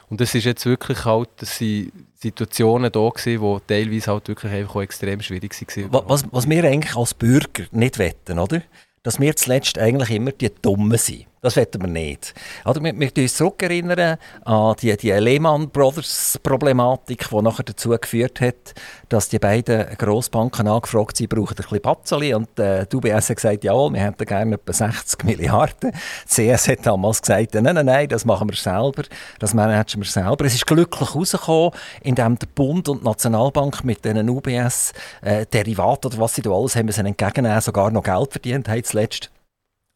[0.09, 4.53] Und das ist jetzt wirklich halt, das sind Situationen da gewesen, die teilweise halt wirklich
[4.53, 6.05] einfach auch extrem schwierig waren.
[6.09, 8.63] Was, was wir eigentlich als Bürger nicht wetten, oder?
[9.03, 11.27] Dass wir zuletzt eigentlich immer die Dummen sind.
[11.41, 12.35] Das wollen wir nicht.
[12.65, 18.41] Also wir, wir uns zurückerinnern an die, die Lehman Brothers Problematik, die nachher dazu geführt
[18.41, 18.75] hat,
[19.09, 22.35] dass die beiden Grossbanken angefragt sind, brauchen ein bisschen Patzeli.
[22.35, 25.93] Und äh, die UBS hat gesagt, ja, wir hätten gerne etwa 60 Milliarden.
[25.93, 29.05] Die CS hat damals gesagt, nein, nein, nein, das machen wir selber,
[29.39, 30.45] das managen wir selber.
[30.45, 31.71] Es ist glücklich herausgekommen,
[32.03, 35.47] indem der Bund und die Nationalbank mit diesen UBS äh,
[35.79, 39.31] oder was sie da alles haben, müssen entgegennehmen, sogar noch Geld verdient haben zuletzt.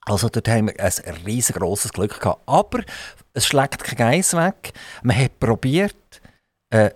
[0.05, 2.43] Also dort haben wir ein riesengroßes Glück gehabt.
[2.47, 2.83] Aber
[3.35, 4.73] es schlägt kein Geiss weg.
[5.03, 6.21] Man hat probiert,
[6.71, 6.91] äh,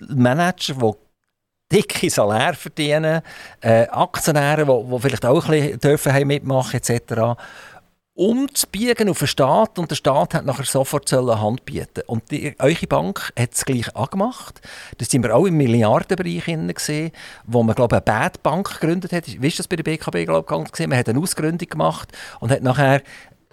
[0.00, 3.22] Manager, die dicke Salär verdienen,
[3.60, 7.36] äh, Aktionäre, die, die vielleicht auch ein bisschen dürfen mitmachen etc
[8.18, 12.52] umzubiegen auf den Staat und der Staat hat nachher sofort eine Hand bieten Und die,
[12.58, 14.60] eure Bank hat es gleich angemacht.
[14.98, 16.44] Da sind wir auch im Milliardenbereich
[16.74, 17.12] gesehen,
[17.46, 19.24] wo man glaube ich, eine Bad Bank gegründet hat.
[19.40, 20.90] Wie ist das bei der BKB glaube ich, gesehen?
[20.90, 22.10] Man hat eine Ausgründung gemacht
[22.40, 23.02] und hat nachher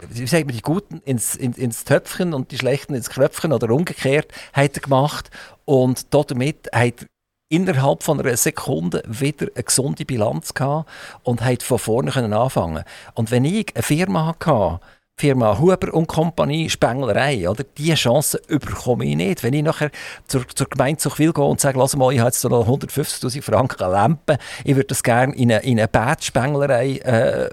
[0.10, 3.70] wie sagt man, die Guten ins, in, ins Töpfchen und die Schlechten ins Knöpfchen oder
[3.70, 5.30] umgekehrt hat er gemacht
[5.64, 7.06] und damit hat
[7.50, 10.90] innerhalb von einer Sekunde wieder eine gesunde Bilanz gehabt
[11.24, 12.84] und hat von vorne anfangen
[13.14, 14.80] Und wenn ich eine Firma hatte,
[15.18, 17.64] Firma Huber und Kompanie Spenglerei, oder?
[17.78, 19.44] Diese Chance überkomme ich nicht.
[19.44, 19.90] Wenn ich nachher
[20.28, 23.90] zur, zur Gemeinde Zuchwil gehe und sage, lass mal, ich habe jetzt noch 150'000 Franken
[23.90, 27.50] Lampen, ich würde das gerne in eine, in eine Badspenglerei äh,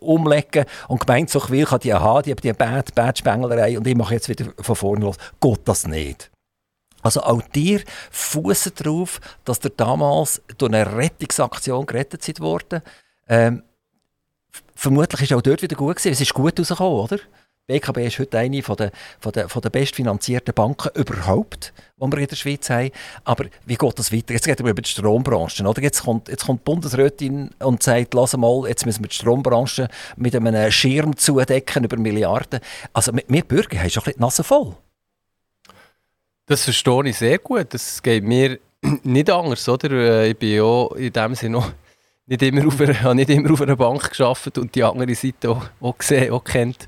[0.00, 3.94] umlegen und die Gemeinde Zuchwil kann die haben, die haben die Bad, Badspenglerei und ich
[3.94, 5.16] mache jetzt wieder von vorne los.
[5.38, 6.31] Geht das nicht.
[7.02, 12.82] Also auch dir fußen darauf, dass der damals durch eine Rettungsaktion gerettet seid worden.
[13.28, 13.62] Ähm,
[14.74, 16.12] vermutlich ist auch dort wieder gut gewesen.
[16.12, 17.18] Es ist gut rausgekommen, oder?
[17.68, 18.90] BKB ist heute eine von der,
[19.20, 22.90] von der, von der bestfinanzierten Banken überhaupt, die wir in der Schweiz haben.
[23.24, 24.34] Aber wie geht das weiter?
[24.34, 25.64] Jetzt reden wir über die Strombranche.
[25.64, 25.80] Oder?
[25.80, 29.88] Jetzt, kommt, jetzt kommt die Bundesrätin und sagt, lass mal, jetzt müssen wir die Strombranche
[30.16, 32.60] mit einem Schirm zudecken über Milliarden.
[32.92, 34.74] Also wir Bürger haben schon ein bisschen die Nase voll.
[36.52, 37.72] Das verstehe ich sehr gut.
[37.72, 38.58] Das geht mir
[39.04, 39.90] nicht anders, oder?
[39.90, 41.72] Äh, ich bin ja in dem Sinne noch
[42.26, 45.64] nicht immer auf einer, nicht immer auf einer Bank geschafft und die andere Seite auch,
[45.80, 46.86] auch gesehen, auch kennt.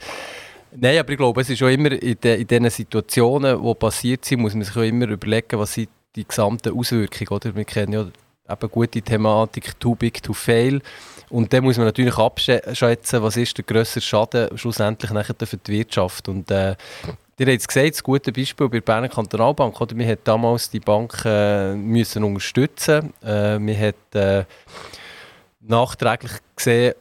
[0.76, 4.26] Nein, aber ich glaube, es ist auch immer in, de, in diesen Situationen, die passiert
[4.26, 7.56] sind, muss man sich auch immer überlegen, was sind die gesamten Auswirkungen, oder?
[7.56, 8.06] Wir kennen ja
[8.52, 10.82] eben gute Thematik, too big to fail.
[11.30, 15.72] Und dann muss man natürlich abschätzen, was ist der grössere Schaden schlussendlich nachher für die
[15.72, 16.28] Wirtschaft.
[16.28, 16.76] Und äh,
[17.36, 19.80] Ihr habt es gesagt, das gute Beispiel bei der Berner Kantonalbank.
[19.80, 19.96] Oder?
[19.96, 23.12] Wir mussten damals die Bank äh, müssen unterstützen.
[23.22, 24.44] Äh, wir haben äh,
[25.60, 26.94] nachträglich gesehen,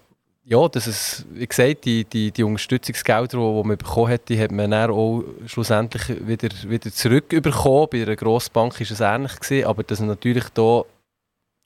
[0.45, 4.51] ja, dass es, wie gesagt, die, die, die Unterstützungsgelder, die, man bekommen hat, die hat
[4.51, 7.87] man dann auch schlussendlich wieder, wieder zurückbekommen.
[7.91, 10.83] Bei einer Grossbank war es ähnlich, gewesen, aber dass natürlich da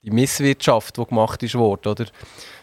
[0.02, 2.06] die Misswirtschaft, die gemacht wurde, oder?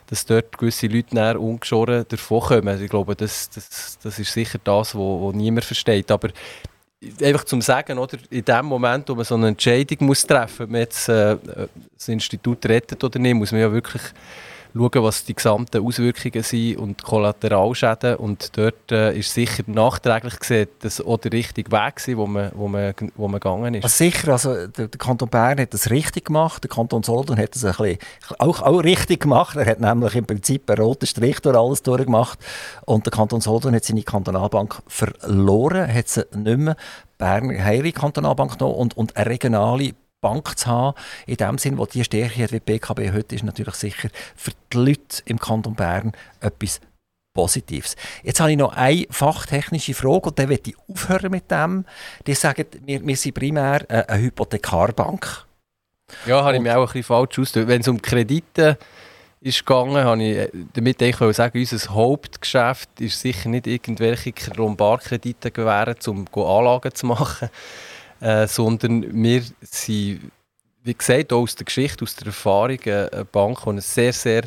[0.08, 2.82] Dass dort gewisse Leute näher ungeschoren davon kommen.
[2.82, 6.12] Ich glaube, das, das, das ist sicher das, was niemand versteht.
[6.12, 6.30] Aber
[7.22, 10.66] einfach zum Sagen, oder, in dem Moment, wo man so eine Entscheidung muss treffen muss,
[10.66, 11.38] ob man jetzt äh,
[11.94, 14.02] das Institut rettet oder nicht, muss man ja wirklich
[14.76, 18.18] schauen, was die gesamten Auswirkungen sind und Kollateralschäden.
[18.18, 22.52] Und dort äh, ist sicher nachträglich gesehen, dass auch der richtige Weg war, wo man,
[22.54, 23.84] wo man, wo man gegangen ist.
[23.84, 27.56] Also sicher, also der, der, Kanton Bern hat das richtig gemacht, der Kanton Solothurn hat
[27.56, 27.98] das ein bisschen,
[28.40, 29.56] auch, auch richtig gemacht.
[29.56, 32.40] Er hat nämlich im Prinzip einen roten Strich durch alles durchgemacht.
[32.86, 36.76] Und der Kanton Solothurn hat seine Kantonalbank verloren, hat sie nicht mehr.
[37.18, 39.94] Bern hat Kantonalbank noch und, und eine regionale
[40.26, 40.98] Bank zu haben,
[41.28, 44.50] in dem Sinn, wo die Stärke hat wie die BKB heute, ist natürlich sicher für
[44.74, 46.82] die Leute im Kanton Bern etwas
[47.36, 47.96] Positives.
[48.24, 51.86] Jetzt habe ich noch eine fachtechnische Frage und dann möchte ich aufhören mit dem.
[52.26, 55.46] Die sagen, wir, wir sind primär eine, Hypothekarbank.
[56.26, 57.68] Ja, habe ich mir auch ein bisschen falsch ausgedrückt.
[57.68, 58.80] Wenn es um Kredite
[59.42, 65.52] ist gegangen, habe ich äh, damit ich sagen, unser Hauptgeschäft ist sicher nicht irgendwelche Lombardkredite
[65.52, 67.50] gewähren, um Anlagen zu machen,
[68.26, 70.32] äh, sondern wir sind,
[70.84, 74.14] wie gesagt, auch aus der Geschichte, aus der Erfahrung, äh, eine Bank, die ein sehr,
[74.14, 74.44] sehr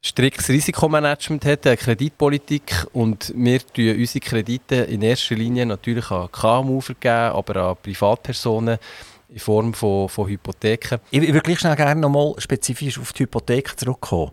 [0.00, 6.32] striktes Risikomanagement hat, eine Kreditpolitik und wir tun unsere Kredite in erster Linie natürlich an
[6.32, 8.78] KMU vergeben, aber an Privatpersonen
[9.28, 10.98] in Form von, von Hypotheken.
[11.10, 14.30] Ich würde gleich schnell gerne nochmal spezifisch auf die Hypothek zurückkommen.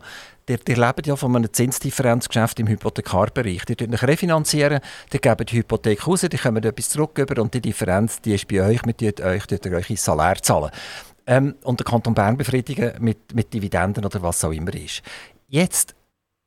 [0.50, 3.64] Ihr, ihr lebt ja von einem Zinsdifferenzgeschäft im Hypothekarbereich.
[3.70, 4.82] Ihr euch refinanzieren,
[5.14, 8.48] ihr gebt die Hypothek raus, die kommen etwas zurück über und die Differenz die ist
[8.48, 10.72] bei euch, mit euch, dort euch Salär zahlen.
[11.28, 15.04] Ähm, und den Kanton Bern befriedigen mit, mit Dividenden oder was auch immer ist.
[15.48, 15.96] Jetzt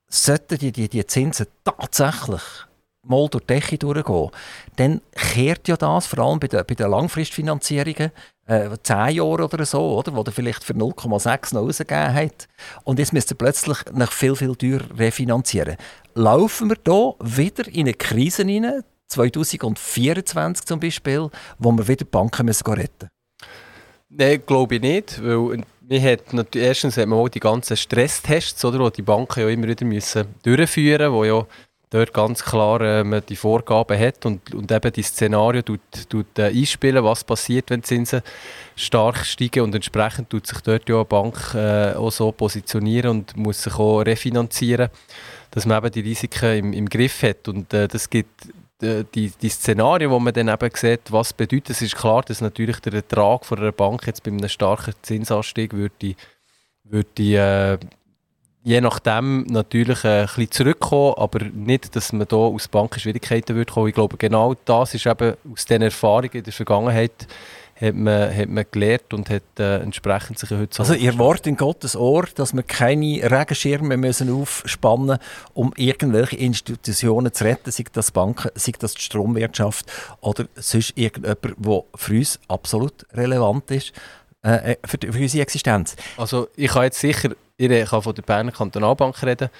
[0.08, 2.42] sollten die, die, die Zinsen tatsächlich
[3.06, 4.30] mal durch die Decke durchgehen,
[4.76, 8.10] dann kehrt ja das, vor allem bei den, bei den Langfristfinanzierungen,
[8.46, 12.48] äh, 10 Jahre oder so, oder, wo der vielleicht für 0,6 noch rausgegeben hat.
[12.84, 15.76] Und jetzt müsst ihr plötzlich noch viel, viel teurer refinanzieren.
[16.14, 22.04] Laufen wir hier wieder in eine Krise hinein, 2024 zum Beispiel, wo wir wieder die
[22.04, 23.08] Banken müssen retten
[24.08, 28.64] Nein, glaube ich nicht, weil man hat natürlich, erstens hat man auch die ganzen Stresstests,
[28.64, 31.46] oder, die die Banken ja immer wieder müssen durchführen müssen, wo ja
[31.94, 36.46] dort ganz klar äh, die Vorgaben hat und, und eben die Szenario tut, tut, äh,
[36.48, 38.22] einspielen, was passiert, wenn die Zinsen
[38.74, 43.36] stark steigen und entsprechend tut sich dort ja eine Bank äh, auch so positionieren und
[43.36, 44.88] muss sich auch refinanzieren,
[45.52, 47.46] dass man eben die Risiken im, im Griff hat.
[47.46, 48.48] Und äh, das gibt
[48.82, 52.40] äh, die, die Szenarien, wo man dann eben sieht, was bedeutet, es ist klar, dass
[52.40, 56.16] natürlich der Ertrag von einer Bank jetzt bei einem starken Zinsanstieg würde,
[56.82, 57.78] würde äh,
[58.64, 63.54] je nachdem natürlich äh, ein bisschen zurückkommen, aber nicht, dass man da aus Banken Schwierigkeiten
[63.54, 63.88] würde kommen.
[63.88, 67.28] Ich glaube, genau das ist eben aus den Erfahrungen in der Vergangenheit
[67.80, 71.46] hat man, hat man gelernt und hat äh, entsprechend sich heute so Also ihr Wort
[71.46, 75.18] in Gottes Ohr, dass wir keine Regenschirme müssen aufspannen
[75.54, 79.90] um irgendwelche Institutionen zu retten, sei das Banken, sei das die Stromwirtschaft
[80.20, 83.92] oder sonst irgendjemand, der für uns absolut relevant ist
[84.44, 85.96] äh, äh für, für unsere Existenz.
[86.16, 89.50] Also ich kann jetzt sicher, ich kann von der Berner Kantonalbank reden,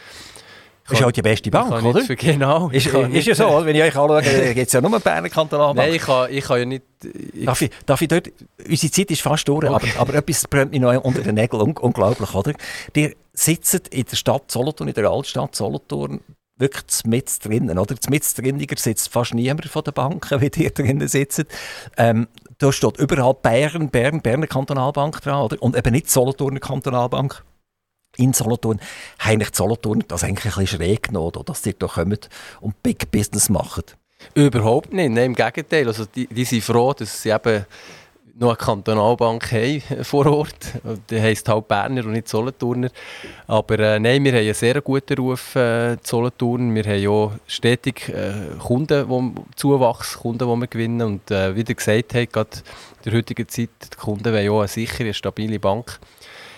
[0.87, 2.03] das ist halt die beste Bank, oder?
[2.03, 2.69] Für, genau.
[2.69, 4.23] Ist, ist ja so, wenn ich euch anschaue,
[4.55, 5.77] gibt es ja nur Berner Kantonalbank.
[5.77, 6.85] Nein, ich kann, ich kann ja nicht...
[7.33, 8.31] Ich darf, ich, darf ich dort...
[8.69, 9.93] Unsere Zeit ist fast durch, okay.
[9.97, 11.63] aber, aber etwas brennt mir noch unter den Nägeln.
[11.63, 12.53] Un unglaublich, oder?
[12.95, 16.21] Die sitzen in der Stadt Solothurn, in der Altstadt Solothurn,
[16.59, 17.95] wirklich mit drinnen, oder?
[18.11, 21.47] Mit drinnen sitzt fast niemand von den Banken, wie die drinnen sitzen.
[21.97, 22.29] Ähm,
[22.59, 25.63] da steht überall Bern, Bern, Berner Kantonalbank dran, oder?
[25.63, 27.43] Und eben nicht Solothurner Kantonalbank
[28.17, 28.81] in Solothurn,
[29.19, 32.19] haben eigentlich Solothurn das eigentlich ein bisschen schräg genommen, dass die da kommen
[32.61, 33.85] und Big Business machen?
[34.35, 35.87] Überhaupt nicht, nein, im Gegenteil.
[35.87, 37.67] Also die, die sind froh, dass sie eben
[38.37, 40.73] noch eine Kantonalbank haben vor Ort.
[41.11, 42.91] Die heisst halt Berner und nicht Solothurner.
[43.47, 46.75] Aber äh, nein, wir haben einen sehr guten Ruf äh, Solothurn.
[46.75, 51.03] Wir haben auch stetig äh, Kunden, wo, Zuwachs, Kunden, die wir gewinnen.
[51.03, 54.61] Und äh, wie ihr gesagt habt, gerade in der heutigen Zeit, die Kunden wollen auch
[54.61, 56.01] eine sichere, stabile Bank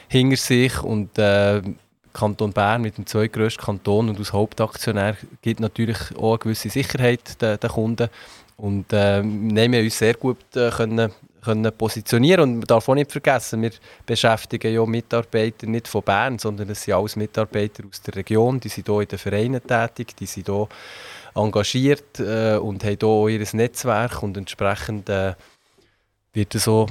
[0.08, 1.62] hinter sich und äh,
[2.16, 7.40] Kanton Bern mit dem zweitgrößten Kanton und als Hauptaktionär gibt natürlich auch eine gewisse Sicherheit
[7.42, 8.08] den, den Kunden.
[8.56, 11.12] Und äh, nehmen uns sehr gut äh, können,
[11.44, 13.70] können positionieren und man darf auch nicht vergessen, wir
[14.06, 18.70] beschäftigen ja Mitarbeiter nicht von Bern, sondern es sind alles Mitarbeiter aus der Region, die
[18.70, 20.68] sind hier in den Vereinen tätig, die sind hier
[21.34, 25.34] engagiert äh, und haben hier auch ihr Netzwerk und entsprechend äh,
[26.32, 26.86] wird so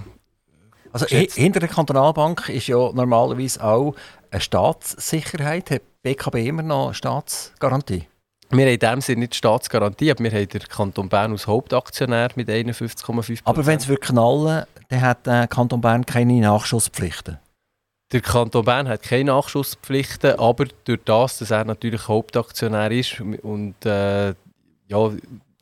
[0.95, 3.95] also hinter der Kantonalbank ist ja normalerweise auch
[4.31, 5.69] eine Staatssicherheit.
[5.69, 8.07] Hat BKB immer noch Staatsgarantie?
[8.49, 12.29] Wir haben in dem Sinne nicht Staatsgarantie, aber wir haben den Kanton Bern als Hauptaktionär
[12.35, 17.39] mit 51,5% Aber wenn es wird knallen, dann hat der Kanton Bern keine Nachschusspflichten?
[18.13, 23.85] Der Kanton Bern hat keine Nachschusspflichten, aber durch das, dass er natürlich Hauptaktionär ist und
[23.85, 25.11] äh, ja,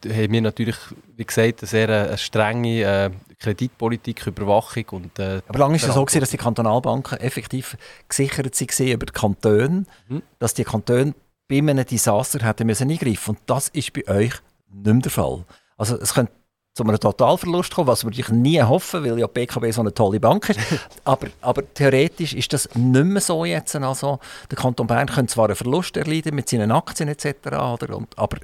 [0.06, 0.78] haben wir natürlich,
[1.16, 3.10] wie gesagt, eine sehr eine strenge äh,
[3.44, 4.86] Kreditpolitik, Überwachung.
[4.92, 7.78] Und, äh, Aber lange ist es so, gewesen, dass die Kantonalbanken effektiv
[8.08, 10.24] gesichert waren über die Kantone, mhm.
[10.40, 11.14] dass die Kantone
[11.48, 14.34] bei einem Desaster hätten müssen eingreifen Und das ist bei euch
[14.72, 15.46] nicht mehr der Fall.
[15.78, 16.32] Also es könnte
[16.74, 19.94] zu einem Totalverlust kommen, was wir natürlich nie hoffen, weil ja die BKB so eine
[19.94, 20.60] tolle Bank ist.
[21.04, 23.76] aber, aber theoretisch ist das nicht mehr so jetzt.
[23.76, 24.20] Also,
[24.50, 28.38] der Kanton Bern könnte zwar einen Verlust erleiden mit seinen Aktien etc., oder, und, aber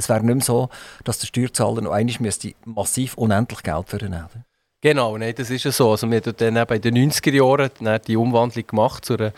[0.00, 0.68] es wäre nicht mehr so,
[1.04, 4.44] dass der Steuerzahler noch einmal müsste massiv unendlich Geld für ihn haben.
[4.80, 5.90] Genau, nein, das ist ja so.
[5.90, 9.32] Also wir haben dann in den 90er Jahren die Umwandlung gemacht zu, einer,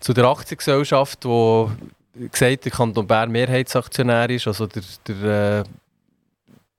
[0.00, 1.70] zu der Aktiengesellschaft, wo
[2.14, 4.46] gesagt der Kanton Bern Mehrheitsaktionär ist.
[4.46, 5.64] Also der, der, äh,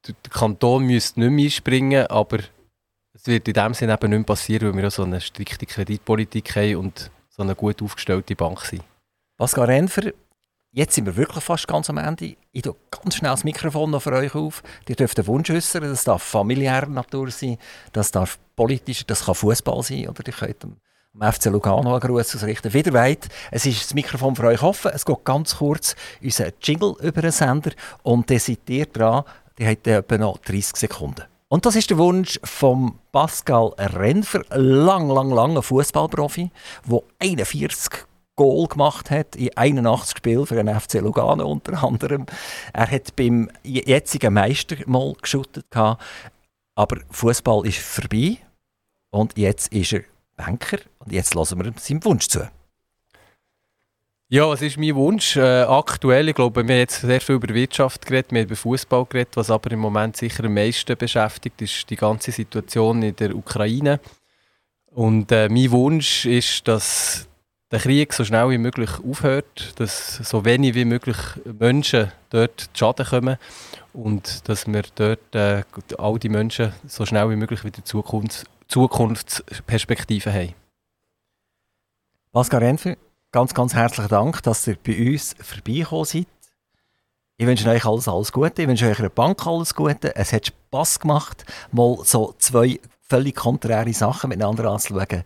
[0.08, 2.40] der, Kanton müsste nicht mehr einspringen, aber
[3.14, 6.56] es wird in dem Sinne eben nicht mehr passieren, weil wir so eine strikte Kreditpolitik
[6.56, 8.82] haben und so eine gut aufgestellte Bank sein.
[9.38, 10.14] Pascal Renfer,
[10.78, 12.36] jetzt sind wir wirklich fast ganz am Ende.
[12.52, 14.62] Ich tue ganz schnell das Mikrofon noch für euch auf.
[14.88, 17.58] Ihr dürft einen Wunsch äußern, das darf familiärer Natur sein,
[17.94, 22.36] das darf politisch, das kann Fußball sein, oder ihr könnt am FC Lugano einen Gruß
[22.36, 22.74] ausrichten.
[22.74, 26.96] Wieder weit, es ist das Mikrofon für euch offen, es geht ganz kurz unser Jingle
[27.02, 27.72] über den Sender
[28.04, 29.24] und dann seid ihr dran,
[29.58, 31.24] die hat etwa noch 30 Sekunden.
[31.48, 36.52] Und das ist der Wunsch von Pascal Renfer, lang, lang, lang ein Fußballprofi,
[36.86, 38.06] der 41
[38.38, 42.26] Goal gemacht hat in 81 Spielen für den FC Lugano unter anderem.
[42.72, 45.66] Er hat beim jetzigen Meister mal geschuttet
[46.76, 48.38] aber Fußball ist vorbei
[49.10, 50.04] und jetzt ist er
[50.36, 52.48] Banker und jetzt lassen wir seinem Wunsch zu.
[54.30, 55.38] Ja, was ist mein Wunsch?
[55.38, 58.56] Äh, aktuell, ich glaube, wir haben jetzt sehr viel über Wirtschaft geredet, wir haben über
[58.58, 63.16] Fußball geredet, was aber im Moment sicher am meisten beschäftigt, ist die ganze Situation in
[63.16, 64.02] der Ukraine.
[64.92, 67.28] Und äh, mein Wunsch ist, dass
[67.72, 71.18] der Krieg so schnell wie möglich aufhört, dass so wenig wie möglich
[71.60, 73.38] Menschen dort zu Schaden kommen
[73.94, 75.64] und dass wir dort äh,
[75.98, 80.54] all die Menschen so schnell wie möglich wieder Zukunfts Zukunftsperspektiven haben.
[82.34, 82.96] Pascal Renfer,
[83.32, 86.28] ganz, ganz herzlichen Dank, dass ihr bei uns vorbeigekommen seid.
[87.38, 88.64] Ich wünsche euch alles, alles Gute.
[88.64, 90.16] Ich wünsche euch einer Bank alles Gute.
[90.16, 95.24] Es hat Spass gemacht, mal so zwei völlig konträre Sachen miteinander anzuschauen.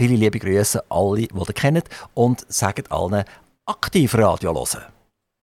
[0.00, 1.84] Viele liebe Grüße alle, die ihr kennt
[2.14, 3.22] und sagt allen
[3.66, 4.99] aktiv Radio hören.